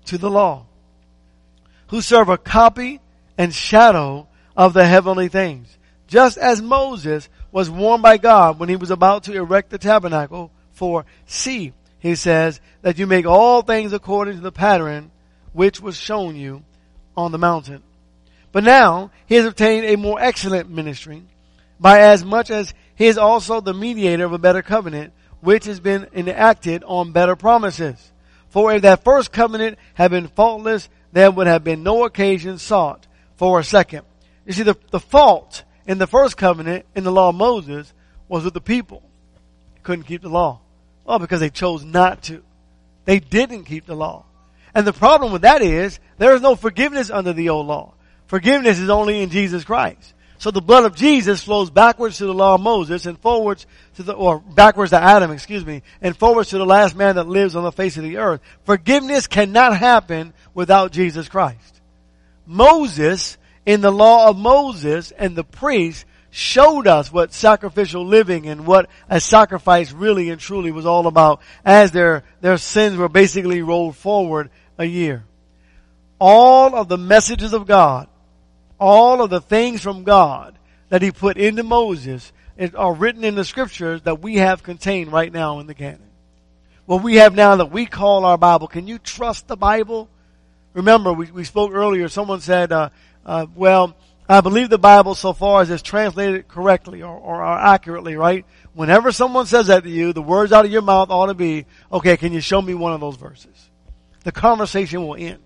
to 0.07 0.19
the 0.19 0.31
law, 0.31 0.67
who 1.89 2.01
serve 2.01 2.29
a 2.29 2.39
copy 2.39 3.01
and 3.37 3.53
shadow 3.53 4.29
of 4.57 4.73
the 4.73 4.87
heavenly 4.87 5.29
things 5.29 5.77
just 6.07 6.39
as 6.39 6.63
Moses 6.63 7.29
was 7.57 7.71
warned 7.71 8.03
by 8.03 8.19
God 8.19 8.59
when 8.59 8.69
he 8.69 8.77
was 8.77 8.91
about 8.91 9.25
to 9.25 9.33
erect 9.33 9.71
the 9.71 9.79
tabernacle 9.79 10.51
for 10.73 11.07
see, 11.25 11.73
he 11.99 12.15
says, 12.15 12.61
that 12.83 12.99
you 12.99 13.07
make 13.07 13.25
all 13.25 13.63
things 13.63 13.95
according 13.95 14.35
to 14.35 14.43
the 14.43 14.53
pattern 14.53 15.11
which 15.55 15.81
was 15.81 15.97
shown 15.97 16.37
you 16.37 16.63
on 17.17 17.33
the 17.33 17.39
mountain. 17.39 17.83
But 18.53 18.63
now 18.63 19.11
he 19.25 19.37
has 19.37 19.47
obtained 19.47 19.87
a 19.87 19.97
more 19.97 20.21
excellent 20.21 20.69
ministry 20.69 21.23
by 21.81 22.01
as 22.01 22.23
much 22.23 22.51
as 22.51 22.75
he 22.95 23.07
is 23.07 23.17
also 23.17 23.63
the 23.63 23.73
mediator 23.73 24.27
of 24.27 24.35
a 24.35 24.39
better 24.39 24.61
covenant 24.61 25.15
which 25.41 25.65
has 25.65 25.81
been 25.81 26.09
enacted 26.13 26.85
on 26.85 27.13
better 27.13 27.37
promises. 27.37 28.13
For 28.51 28.75
if 28.75 28.83
that 28.83 29.03
first 29.03 29.33
covenant 29.33 29.79
had 29.95 30.11
been 30.11 30.29
faultless, 30.29 30.91
there 31.11 31.31
would 31.31 31.47
have 31.47 31.65
been 31.65 31.83
no 31.83 32.05
occasion 32.05 32.59
sought 32.59 33.07
for 33.37 33.59
a 33.59 33.65
second. 33.65 34.03
You 34.45 34.53
see, 34.53 34.63
the, 34.63 34.77
the 34.91 35.01
fault 35.01 35.65
in 35.87 35.99
the 35.99 36.07
first 36.07 36.37
covenant 36.37 36.87
in 36.95 37.05
the 37.05 37.13
law 37.13 37.31
of 37.31 37.35
Moses 37.35 37.93
was 38.29 38.45
with 38.45 38.55
the 38.55 38.61
people. 38.61 39.03
They 39.75 39.81
couldn't 39.83 40.05
keep 40.05 40.23
the 40.23 40.29
law. 40.29 40.61
Well, 41.05 41.19
because 41.19 41.41
they 41.41 41.51
chose 41.51 41.85
not 41.85 42.25
to. 42.25 42.43
They 43.05 43.21
didn't 43.21 43.65
keep 43.65 43.87
the 43.87 43.95
law. 43.95 44.25
And 44.75 44.87
the 44.87 44.93
problem 44.93 45.33
with 45.33 45.43
that 45.43 45.63
is 45.63 45.99
there 46.19 46.35
is 46.35 46.43
no 46.43 46.57
forgiveness 46.57 47.11
under 47.11 47.33
the 47.33 47.49
old 47.51 47.67
law. 47.67 47.95
Forgiveness 48.27 48.79
is 48.79 48.91
only 48.91 49.23
in 49.23 49.31
Jesus 49.31 49.65
Christ. 49.65 50.15
So 50.39 50.51
the 50.51 50.61
blood 50.61 50.85
of 50.85 50.95
Jesus 50.95 51.43
flows 51.43 51.71
backwards 51.71 52.19
to 52.19 52.27
the 52.27 52.35
law 52.35 52.57
of 52.57 52.61
Moses 52.61 53.07
and 53.07 53.19
forwards 53.19 53.67
to 53.95 54.03
the, 54.03 54.13
or 54.13 54.41
backwards 54.41 54.91
to 54.91 55.03
Adam, 55.03 55.31
excuse 55.31 55.65
me, 55.65 55.83
and 56.03 56.17
forwards 56.17 56.51
to 56.51 56.59
the 56.59 56.67
last 56.67 56.95
man 56.95 57.15
that 57.15 57.27
lives 57.27 57.57
on 57.57 57.65
the 57.65 57.73
face 57.73 57.97
of 57.97 58.03
the 58.03 58.19
earth. 58.19 58.43
Forgiveness 58.65 59.27
cannot 59.27 59.79
happen 59.79 60.35
without 60.53 60.93
Jesus 60.93 61.29
Christ. 61.29 61.81
Moses, 62.45 63.39
in 63.67 63.81
the 63.81 63.91
law 63.91 64.29
of 64.29 64.39
Moses 64.39 65.11
and 65.11 65.37
the 65.37 65.45
priests, 65.45 66.07
showed 66.31 66.87
us 66.87 67.11
what 67.11 67.33
sacrificial 67.33 68.05
living 68.05 68.47
and 68.47 68.67
what 68.67 68.91
a 69.09 69.19
sacrifice 69.19 69.91
really 69.91 70.29
and 70.29 70.39
truly 70.39 70.71
was 70.71 70.85
all 70.85 71.07
about 71.07 71.41
as 71.65 71.93
their, 71.93 72.25
their 72.43 72.59
sins 72.59 72.97
were 72.97 73.09
basically 73.09 73.63
rolled 73.63 73.97
forward 73.97 74.51
a 74.77 74.85
year. 74.85 75.25
All 76.19 76.75
of 76.75 76.89
the 76.89 76.99
messages 76.99 77.55
of 77.55 77.67
God, 77.67 78.09
all 78.79 79.23
of 79.23 79.31
the 79.31 79.41
things 79.41 79.81
from 79.81 80.05
God 80.05 80.59
that 80.91 81.01
He 81.01 81.11
put 81.11 81.39
into 81.39 81.63
Moses 81.63 82.33
are 82.75 82.93
written 82.93 83.25
in 83.25 83.35
the 83.35 83.45
scriptures 83.45 84.03
that 84.03 84.21
we 84.21 84.37
have 84.37 84.63
contained 84.63 85.13
right 85.13 85.33
now 85.33 85.61
in 85.61 85.67
the 85.67 85.75
canon. 85.75 86.11
What 86.85 87.03
we 87.03 87.17
have 87.17 87.35
now 87.35 87.57
that 87.57 87.71
we 87.71 87.87
call 87.87 88.27
our 88.27 88.39
Bible, 88.39 88.69
can 88.69 88.87
you 88.87 88.99
trust 88.99 89.49
the 89.49 89.57
Bible? 89.57 90.09
Remember, 90.75 91.15
we, 91.15 91.31
we 91.31 91.45
spoke 91.45 91.73
earlier, 91.73 92.09
someone 92.09 92.41
said, 92.41 92.71
uh, 92.73 92.91
uh, 93.27 93.47
well, 93.55 93.97
I 94.29 94.41
believe 94.41 94.71
the 94.71 94.79
Bible 94.79 95.15
so 95.15 95.33
far 95.33 95.61
as 95.61 95.71
it's 95.71 95.83
translated 95.83 96.49
correctly 96.49 97.03
or, 97.03 97.15
or, 97.15 97.45
or, 97.45 97.59
accurately, 97.59 98.17
right? 98.17 98.47
Whenever 98.73 99.13
someone 99.13 99.47
says 99.47 99.67
that 99.67 99.83
to 99.83 99.91
you, 99.91 100.13
the 100.13 100.23
words 100.23 100.53
out 100.53 100.65
of 100.65 100.71
your 100.71 100.83
mouth 100.83 101.11
ought 101.11 101.27
to 101.27 101.35
be, 101.35 101.67
okay, 101.93 102.17
can 102.17 102.33
you 102.33 102.41
show 102.41 102.63
me 102.63 102.75
one 102.75 102.93
of 102.93 103.01
those 103.01 103.17
verses? 103.17 103.71
The 104.25 104.33
conversation 104.33 105.07
will 105.07 105.17
end. 105.17 105.43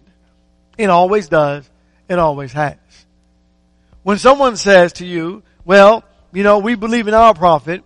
It 0.78 0.90
always 0.90 1.28
does. 1.28 1.68
It 2.08 2.18
always 2.18 2.52
has. 2.52 2.76
When 4.02 4.18
someone 4.18 4.56
says 4.56 4.94
to 4.94 5.06
you, 5.06 5.42
well, 5.64 6.04
you 6.32 6.42
know, 6.42 6.58
we 6.58 6.74
believe 6.74 7.08
in 7.08 7.14
our 7.14 7.34
prophet, 7.34 7.82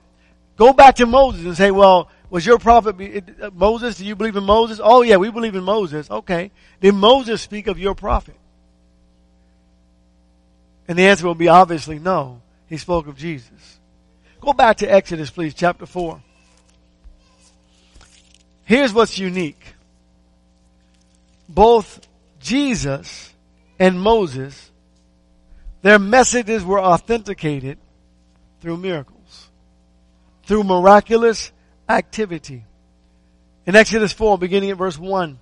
go 0.57 0.73
back 0.73 0.97
to 0.97 1.07
Moses 1.07 1.45
and 1.45 1.57
say, 1.57 1.71
well, 1.71 2.09
was 2.31 2.45
your 2.45 2.59
prophet 2.59 2.97
uh, 3.41 3.51
Moses? 3.55 3.97
Do 3.97 4.05
you 4.05 4.17
believe 4.17 4.37
in 4.37 4.45
Moses? 4.45 4.81
Oh 4.83 5.03
yeah, 5.03 5.17
we 5.17 5.31
believe 5.31 5.55
in 5.55 5.63
Moses. 5.63 6.11
Okay. 6.11 6.51
Did 6.81 6.95
Moses 6.95 7.43
speak 7.43 7.69
of 7.69 7.79
your 7.79 7.95
prophet? 7.95 8.37
And 10.87 10.99
the 10.99 11.07
answer 11.07 11.27
will 11.27 11.35
be 11.35 11.49
obviously 11.49 11.99
no. 11.99 12.43
He 12.69 12.77
spoke 12.77 13.07
of 13.07 13.17
Jesus. 13.17 13.79
Go 14.41 14.53
back 14.53 14.79
to 14.79 14.87
Exodus, 14.87 15.31
please, 15.31 15.55
chapter 15.55 15.87
4. 15.87 16.21
Here's 18.65 18.93
what's 18.93 19.19
unique. 19.19 19.75
Both 21.49 22.07
Jesus 22.41 23.33
and 23.79 24.01
Moses, 24.01 24.71
their 25.83 25.99
messages 25.99 26.65
were 26.65 26.81
authenticated 26.81 27.79
through 28.61 28.79
miracles, 28.79 29.49
through 30.45 30.65
miraculous 30.65 31.53
activity. 31.89 32.65
In 33.67 33.77
Exodus 33.77 34.13
4, 34.13 34.39
beginning 34.39 34.71
at 34.71 34.79
verse 34.79 34.99
1, 34.99 35.39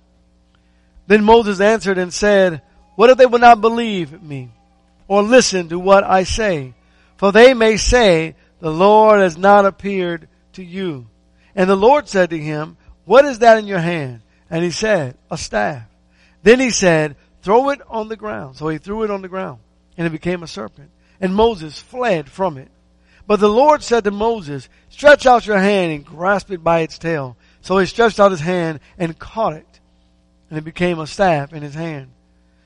then 1.07 1.23
Moses 1.23 1.59
answered 1.59 1.97
and 1.97 2.13
said, 2.13 2.61
What 2.95 3.09
if 3.09 3.17
they 3.17 3.25
will 3.25 3.39
not 3.39 3.61
believe 3.61 4.21
me? 4.21 4.49
Or 5.07 5.21
listen 5.23 5.69
to 5.69 5.79
what 5.79 6.03
I 6.03 6.23
say. 6.23 6.73
For 7.17 7.31
they 7.31 7.53
may 7.53 7.77
say, 7.77 8.35
the 8.59 8.71
Lord 8.71 9.19
has 9.19 9.37
not 9.37 9.65
appeared 9.65 10.27
to 10.53 10.63
you. 10.63 11.07
And 11.55 11.69
the 11.69 11.75
Lord 11.75 12.07
said 12.07 12.29
to 12.31 12.37
him, 12.37 12.77
what 13.05 13.25
is 13.25 13.39
that 13.39 13.57
in 13.57 13.67
your 13.67 13.79
hand? 13.79 14.21
And 14.49 14.63
he 14.63 14.71
said, 14.71 15.17
a 15.29 15.37
staff. 15.37 15.83
Then 16.43 16.59
he 16.59 16.69
said, 16.69 17.15
throw 17.41 17.69
it 17.69 17.81
on 17.89 18.07
the 18.07 18.15
ground. 18.15 18.55
So 18.55 18.69
he 18.69 18.77
threw 18.77 19.03
it 19.03 19.11
on 19.11 19.21
the 19.21 19.29
ground 19.29 19.59
and 19.97 20.07
it 20.07 20.11
became 20.11 20.43
a 20.43 20.47
serpent. 20.47 20.89
And 21.19 21.35
Moses 21.35 21.79
fled 21.79 22.29
from 22.29 22.57
it. 22.57 22.69
But 23.25 23.39
the 23.39 23.49
Lord 23.49 23.83
said 23.83 24.03
to 24.03 24.11
Moses, 24.11 24.67
stretch 24.89 25.25
out 25.25 25.47
your 25.47 25.57
hand 25.57 25.91
and 25.91 26.05
grasp 26.05 26.51
it 26.51 26.63
by 26.63 26.81
its 26.81 26.97
tail. 26.97 27.37
So 27.61 27.77
he 27.77 27.85
stretched 27.85 28.19
out 28.19 28.31
his 28.31 28.41
hand 28.41 28.81
and 28.97 29.17
caught 29.17 29.53
it. 29.53 29.79
And 30.49 30.57
it 30.57 30.65
became 30.65 30.99
a 30.99 31.07
staff 31.07 31.53
in 31.53 31.63
his 31.63 31.73
hand. 31.73 32.11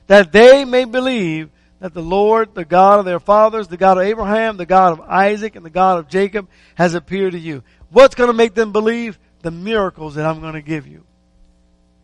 That 0.08 0.32
they 0.32 0.64
may 0.64 0.84
believe 0.84 1.50
that 1.80 1.94
the 1.94 2.02
Lord, 2.02 2.54
the 2.54 2.64
God 2.64 2.98
of 2.98 3.04
their 3.04 3.20
fathers, 3.20 3.68
the 3.68 3.76
God 3.76 3.98
of 3.98 4.04
Abraham, 4.04 4.56
the 4.56 4.66
God 4.66 4.92
of 4.92 5.00
Isaac, 5.00 5.56
and 5.56 5.64
the 5.64 5.70
God 5.70 5.98
of 5.98 6.08
Jacob 6.08 6.48
has 6.74 6.94
appeared 6.94 7.32
to 7.32 7.38
you. 7.38 7.62
What's 7.90 8.14
going 8.14 8.28
to 8.28 8.34
make 8.34 8.54
them 8.54 8.72
believe? 8.72 9.18
The 9.42 9.50
miracles 9.50 10.16
that 10.16 10.26
I'm 10.26 10.40
going 10.40 10.54
to 10.54 10.62
give 10.62 10.86
you. 10.86 11.04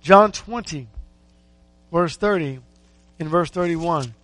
John 0.01 0.33
20, 0.33 0.87
verse 1.91 2.17
30 2.17 2.61
and 3.19 3.29
verse 3.29 3.51
31. 3.51 4.15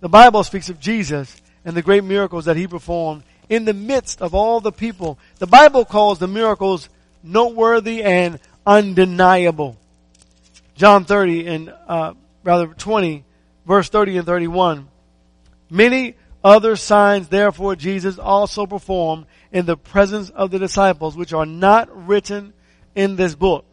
The 0.00 0.08
Bible 0.08 0.44
speaks 0.44 0.68
of 0.68 0.78
Jesus 0.78 1.34
and 1.64 1.76
the 1.76 1.82
great 1.82 2.04
miracles 2.04 2.44
that 2.44 2.56
he 2.56 2.66
performed 2.66 3.24
in 3.48 3.64
the 3.64 3.74
midst 3.74 4.22
of 4.22 4.34
all 4.34 4.60
the 4.60 4.72
people. 4.72 5.18
The 5.38 5.46
Bible 5.46 5.84
calls 5.84 6.18
the 6.18 6.28
miracles 6.28 6.88
noteworthy 7.22 8.02
and 8.02 8.38
undeniable. 8.66 9.76
John 10.76 11.04
30 11.04 11.46
and, 11.46 11.74
uh, 11.88 12.14
rather 12.44 12.68
20 12.68 13.24
verse 13.66 13.88
30 13.88 14.18
and 14.18 14.26
31. 14.26 14.88
Many 15.68 16.14
other 16.44 16.76
signs 16.76 17.28
therefore 17.28 17.74
Jesus 17.76 18.18
also 18.18 18.66
performed 18.66 19.26
in 19.52 19.66
the 19.66 19.76
presence 19.76 20.30
of 20.30 20.50
the 20.50 20.58
disciples, 20.58 21.16
which 21.16 21.32
are 21.32 21.46
not 21.46 22.06
written 22.06 22.52
in 22.94 23.16
this 23.16 23.34
book. 23.34 23.64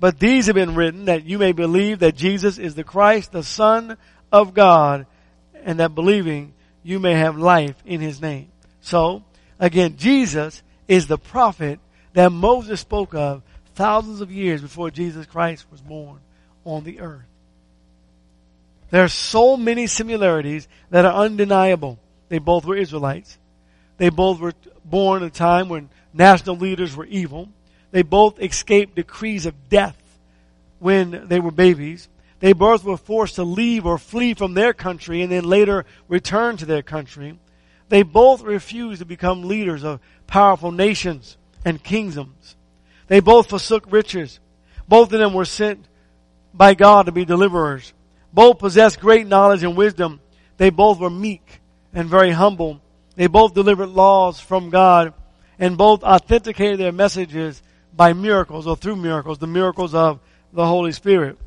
But 0.00 0.18
these 0.18 0.46
have 0.46 0.54
been 0.54 0.74
written 0.74 1.04
that 1.04 1.24
you 1.24 1.38
may 1.38 1.52
believe 1.52 2.00
that 2.00 2.16
Jesus 2.16 2.58
is 2.58 2.74
the 2.74 2.84
Christ, 2.84 3.32
the 3.32 3.42
Son 3.42 3.96
of 4.32 4.54
God, 4.54 5.06
and 5.54 5.78
that 5.78 5.94
believing 5.94 6.54
you 6.82 6.98
may 6.98 7.14
have 7.14 7.36
life 7.36 7.76
in 7.84 8.00
His 8.00 8.20
name. 8.20 8.50
So, 8.80 9.22
again, 9.58 9.96
Jesus 9.96 10.62
is 10.88 11.06
the 11.06 11.18
prophet 11.18 11.78
that 12.14 12.32
Moses 12.32 12.80
spoke 12.80 13.14
of 13.14 13.42
thousands 13.74 14.20
of 14.20 14.32
years 14.32 14.62
before 14.62 14.90
Jesus 14.90 15.26
Christ 15.26 15.66
was 15.70 15.80
born 15.80 16.18
on 16.64 16.82
the 16.84 17.00
earth. 17.00 17.29
There 18.90 19.04
are 19.04 19.08
so 19.08 19.56
many 19.56 19.86
similarities 19.86 20.68
that 20.90 21.04
are 21.04 21.24
undeniable. 21.24 21.98
They 22.28 22.38
both 22.38 22.64
were 22.64 22.76
Israelites. 22.76 23.38
They 23.96 24.08
both 24.08 24.40
were 24.40 24.54
born 24.84 25.22
at 25.22 25.28
a 25.28 25.30
time 25.30 25.68
when 25.68 25.90
national 26.12 26.56
leaders 26.56 26.96
were 26.96 27.06
evil. 27.06 27.48
They 27.92 28.02
both 28.02 28.40
escaped 28.40 28.96
decrees 28.96 29.46
of 29.46 29.68
death 29.68 29.96
when 30.78 31.28
they 31.28 31.40
were 31.40 31.50
babies. 31.50 32.08
They 32.40 32.52
both 32.52 32.84
were 32.84 32.96
forced 32.96 33.36
to 33.36 33.44
leave 33.44 33.86
or 33.86 33.98
flee 33.98 34.34
from 34.34 34.54
their 34.54 34.72
country 34.72 35.22
and 35.22 35.30
then 35.30 35.44
later 35.44 35.84
return 36.08 36.56
to 36.56 36.66
their 36.66 36.82
country. 36.82 37.38
They 37.88 38.02
both 38.02 38.42
refused 38.42 39.00
to 39.00 39.04
become 39.04 39.44
leaders 39.44 39.84
of 39.84 40.00
powerful 40.26 40.72
nations 40.72 41.36
and 41.64 41.82
kingdoms. 41.82 42.56
They 43.08 43.20
both 43.20 43.50
forsook 43.50 43.92
riches. 43.92 44.40
Both 44.88 45.12
of 45.12 45.18
them 45.18 45.34
were 45.34 45.44
sent 45.44 45.86
by 46.54 46.74
God 46.74 47.06
to 47.06 47.12
be 47.12 47.24
deliverers. 47.24 47.92
Both 48.32 48.58
possessed 48.58 49.00
great 49.00 49.26
knowledge 49.26 49.62
and 49.62 49.76
wisdom. 49.76 50.20
They 50.56 50.70
both 50.70 50.98
were 50.98 51.10
meek 51.10 51.60
and 51.92 52.08
very 52.08 52.30
humble. 52.30 52.80
They 53.16 53.26
both 53.26 53.54
delivered 53.54 53.88
laws 53.88 54.40
from 54.40 54.70
God 54.70 55.14
and 55.58 55.76
both 55.76 56.02
authenticated 56.02 56.78
their 56.78 56.92
messages 56.92 57.62
by 57.94 58.12
miracles 58.12 58.66
or 58.66 58.76
through 58.76 58.96
miracles, 58.96 59.38
the 59.38 59.46
miracles 59.46 59.94
of 59.94 60.20
the 60.52 60.66
Holy 60.66 60.92
Spirit. 60.92 61.38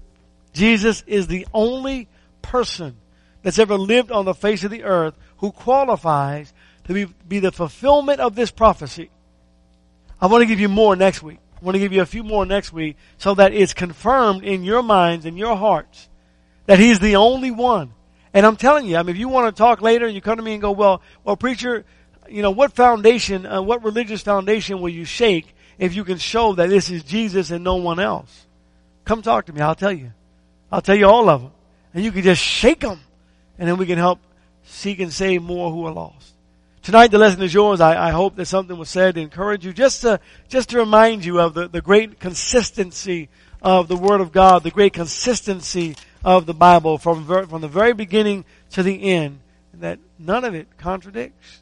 Jesus 0.53 1.03
is 1.07 1.27
the 1.27 1.47
only 1.53 2.07
person 2.41 2.97
that's 3.41 3.59
ever 3.59 3.77
lived 3.77 4.11
on 4.11 4.25
the 4.25 4.33
face 4.33 4.63
of 4.63 4.71
the 4.71 4.83
earth 4.83 5.15
who 5.37 5.51
qualifies 5.51 6.53
to 6.85 6.93
be, 6.93 7.05
be 7.27 7.39
the 7.39 7.51
fulfillment 7.51 8.19
of 8.19 8.35
this 8.35 8.51
prophecy. 8.51 9.09
I 10.21 10.27
want 10.27 10.41
to 10.41 10.45
give 10.45 10.59
you 10.59 10.69
more 10.69 10.95
next 10.95 11.23
week. 11.23 11.39
I 11.59 11.65
want 11.65 11.75
to 11.75 11.79
give 11.79 11.93
you 11.93 12.01
a 12.01 12.05
few 12.05 12.23
more 12.23 12.45
next 12.45 12.71
week 12.71 12.97
so 13.17 13.33
that 13.35 13.53
it's 13.53 13.73
confirmed 13.73 14.43
in 14.43 14.63
your 14.63 14.83
minds 14.83 15.25
and 15.25 15.37
your 15.37 15.55
hearts 15.55 16.09
that 16.65 16.79
He's 16.79 16.99
the 16.99 17.17
only 17.17 17.51
one 17.51 17.93
And 18.33 18.45
I'm 18.45 18.55
telling 18.55 18.85
you, 18.87 18.97
I 18.97 19.03
mean, 19.03 19.15
if 19.15 19.19
you 19.19 19.29
want 19.29 19.55
to 19.55 19.57
talk 19.57 19.81
later 19.81 20.05
and 20.05 20.15
you 20.15 20.21
come 20.21 20.37
to 20.37 20.43
me 20.43 20.53
and 20.53 20.61
go, 20.61 20.71
well, 20.71 21.01
well, 21.23 21.37
preacher, 21.37 21.85
you 22.27 22.41
know, 22.41 22.51
what 22.51 22.73
foundation, 22.73 23.45
uh, 23.45 23.61
what 23.61 23.83
religious 23.83 24.21
foundation 24.21 24.81
will 24.81 24.89
you 24.89 25.05
shake 25.05 25.55
if 25.77 25.93
you 25.93 26.03
can 26.03 26.17
show 26.17 26.53
that 26.53 26.69
this 26.69 26.89
is 26.89 27.03
Jesus 27.03 27.51
and 27.51 27.63
no 27.63 27.75
one 27.75 27.99
else? 27.99 28.47
Come 29.05 29.21
talk 29.21 29.45
to 29.45 29.53
me. 29.53 29.61
I'll 29.61 29.75
tell 29.75 29.91
you. 29.91 30.11
I'll 30.71 30.81
tell 30.81 30.95
you 30.95 31.05
all 31.05 31.29
of 31.29 31.41
them. 31.41 31.51
And 31.93 32.03
you 32.03 32.11
can 32.11 32.23
just 32.23 32.41
shake 32.41 32.79
them. 32.79 32.99
And 33.59 33.69
then 33.69 33.77
we 33.77 33.85
can 33.85 33.99
help 33.99 34.19
seek 34.63 34.99
and 34.99 35.13
save 35.13 35.43
more 35.43 35.71
who 35.71 35.85
are 35.85 35.91
lost. 35.91 36.33
Tonight 36.81 37.11
the 37.11 37.19
lesson 37.19 37.41
is 37.43 37.53
yours. 37.53 37.79
I, 37.79 38.09
I 38.09 38.11
hope 38.11 38.35
that 38.37 38.45
something 38.45 38.77
was 38.77 38.89
said 38.89 39.15
to 39.15 39.21
encourage 39.21 39.65
you, 39.65 39.73
just 39.73 40.01
to, 40.01 40.19
just 40.49 40.69
to 40.69 40.79
remind 40.79 41.23
you 41.23 41.39
of 41.39 41.53
the, 41.53 41.67
the 41.67 41.81
great 41.81 42.19
consistency 42.19 43.29
of 43.63 43.87
the 43.87 43.95
Word 43.95 44.21
of 44.21 44.31
God, 44.31 44.63
the 44.63 44.71
great 44.71 44.93
consistency 44.93 45.95
of 46.23 46.45
the 46.45 46.53
Bible 46.53 46.97
from, 46.97 47.23
ver, 47.23 47.45
from 47.45 47.61
the 47.61 47.67
very 47.67 47.93
beginning 47.93 48.45
to 48.71 48.83
the 48.83 49.03
end, 49.03 49.39
that 49.75 49.99
none 50.19 50.43
of 50.43 50.53
it 50.53 50.67
contradicts 50.77 51.61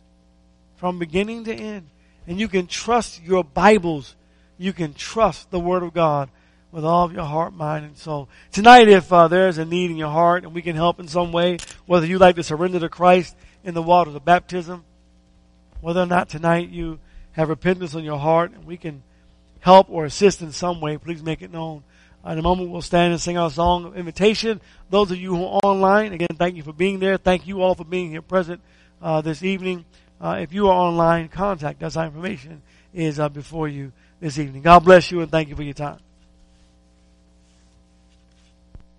from 0.77 0.99
beginning 0.99 1.43
to 1.45 1.53
end. 1.53 1.87
And 2.27 2.39
you 2.39 2.47
can 2.47 2.67
trust 2.67 3.21
your 3.23 3.43
Bibles. 3.43 4.15
You 4.57 4.73
can 4.73 4.93
trust 4.93 5.51
the 5.51 5.59
Word 5.59 5.83
of 5.83 5.93
God 5.93 6.29
with 6.71 6.85
all 6.85 7.05
of 7.05 7.13
your 7.13 7.25
heart, 7.25 7.53
mind, 7.53 7.85
and 7.85 7.97
soul. 7.97 8.29
Tonight, 8.51 8.87
if 8.87 9.11
uh, 9.11 9.27
there's 9.27 9.57
a 9.57 9.65
need 9.65 9.91
in 9.91 9.97
your 9.97 10.09
heart 10.09 10.43
and 10.43 10.53
we 10.53 10.61
can 10.61 10.75
help 10.75 10.99
in 10.99 11.07
some 11.07 11.31
way, 11.31 11.57
whether 11.85 12.05
you 12.05 12.17
like 12.17 12.35
to 12.37 12.43
surrender 12.43 12.79
to 12.79 12.89
Christ 12.89 13.35
in 13.63 13.73
the 13.73 13.81
waters 13.81 14.15
of 14.15 14.25
baptism, 14.25 14.83
whether 15.81 16.01
or 16.01 16.05
not 16.05 16.29
tonight 16.29 16.69
you 16.69 16.99
have 17.33 17.49
repentance 17.49 17.93
on 17.95 18.03
your 18.03 18.19
heart 18.19 18.51
and 18.51 18.65
we 18.65 18.77
can 18.77 19.03
help 19.62 19.89
or 19.89 20.06
assist 20.06 20.41
in 20.41 20.52
some 20.52 20.82
way, 20.82 20.97
please 20.97 21.24
make 21.24 21.41
it 21.41 21.52
known. 21.52 21.84
In 22.26 22.38
a 22.38 22.41
moment, 22.41 22.69
we'll 22.69 22.82
stand 22.82 23.13
and 23.13 23.21
sing 23.21 23.38
our 23.38 23.50
song 23.50 23.86
of 23.86 23.97
invitation. 23.97 24.62
Those 24.91 25.10
of 25.10 25.17
you 25.17 25.36
who 25.36 25.45
are 25.45 25.60
online, 25.63 26.13
again, 26.13 26.28
thank 26.36 26.56
you 26.56 26.62
for 26.62 26.74
being 26.74 27.00
there. 27.00 27.17
Thank 27.17 27.47
you 27.47 27.62
all 27.62 27.74
for 27.74 27.86
being 27.86 28.12
here 28.12 28.21
present 28.21 28.62
uh, 29.02 29.21
this 29.21 29.41
evening. 29.41 29.86
Uh, 30.19 30.38
if 30.39 30.54
you 30.54 30.67
are 30.67 30.74
online, 30.74 31.30
contact 31.30 31.82
us. 31.82 31.97
Our 31.97 32.06
information 32.06 32.62
is 32.93 33.19
uh, 33.19 33.30
before 33.30 33.67
you 33.67 33.91
this 34.19 34.38
evening. 34.38 34.62
God 34.62 34.80
bless 34.80 35.10
you 35.10 35.21
and 35.21 35.32
thank 35.32 35.50
you 35.50 35.56
for 35.56 35.63
your 35.63 35.74
time. 35.74 35.97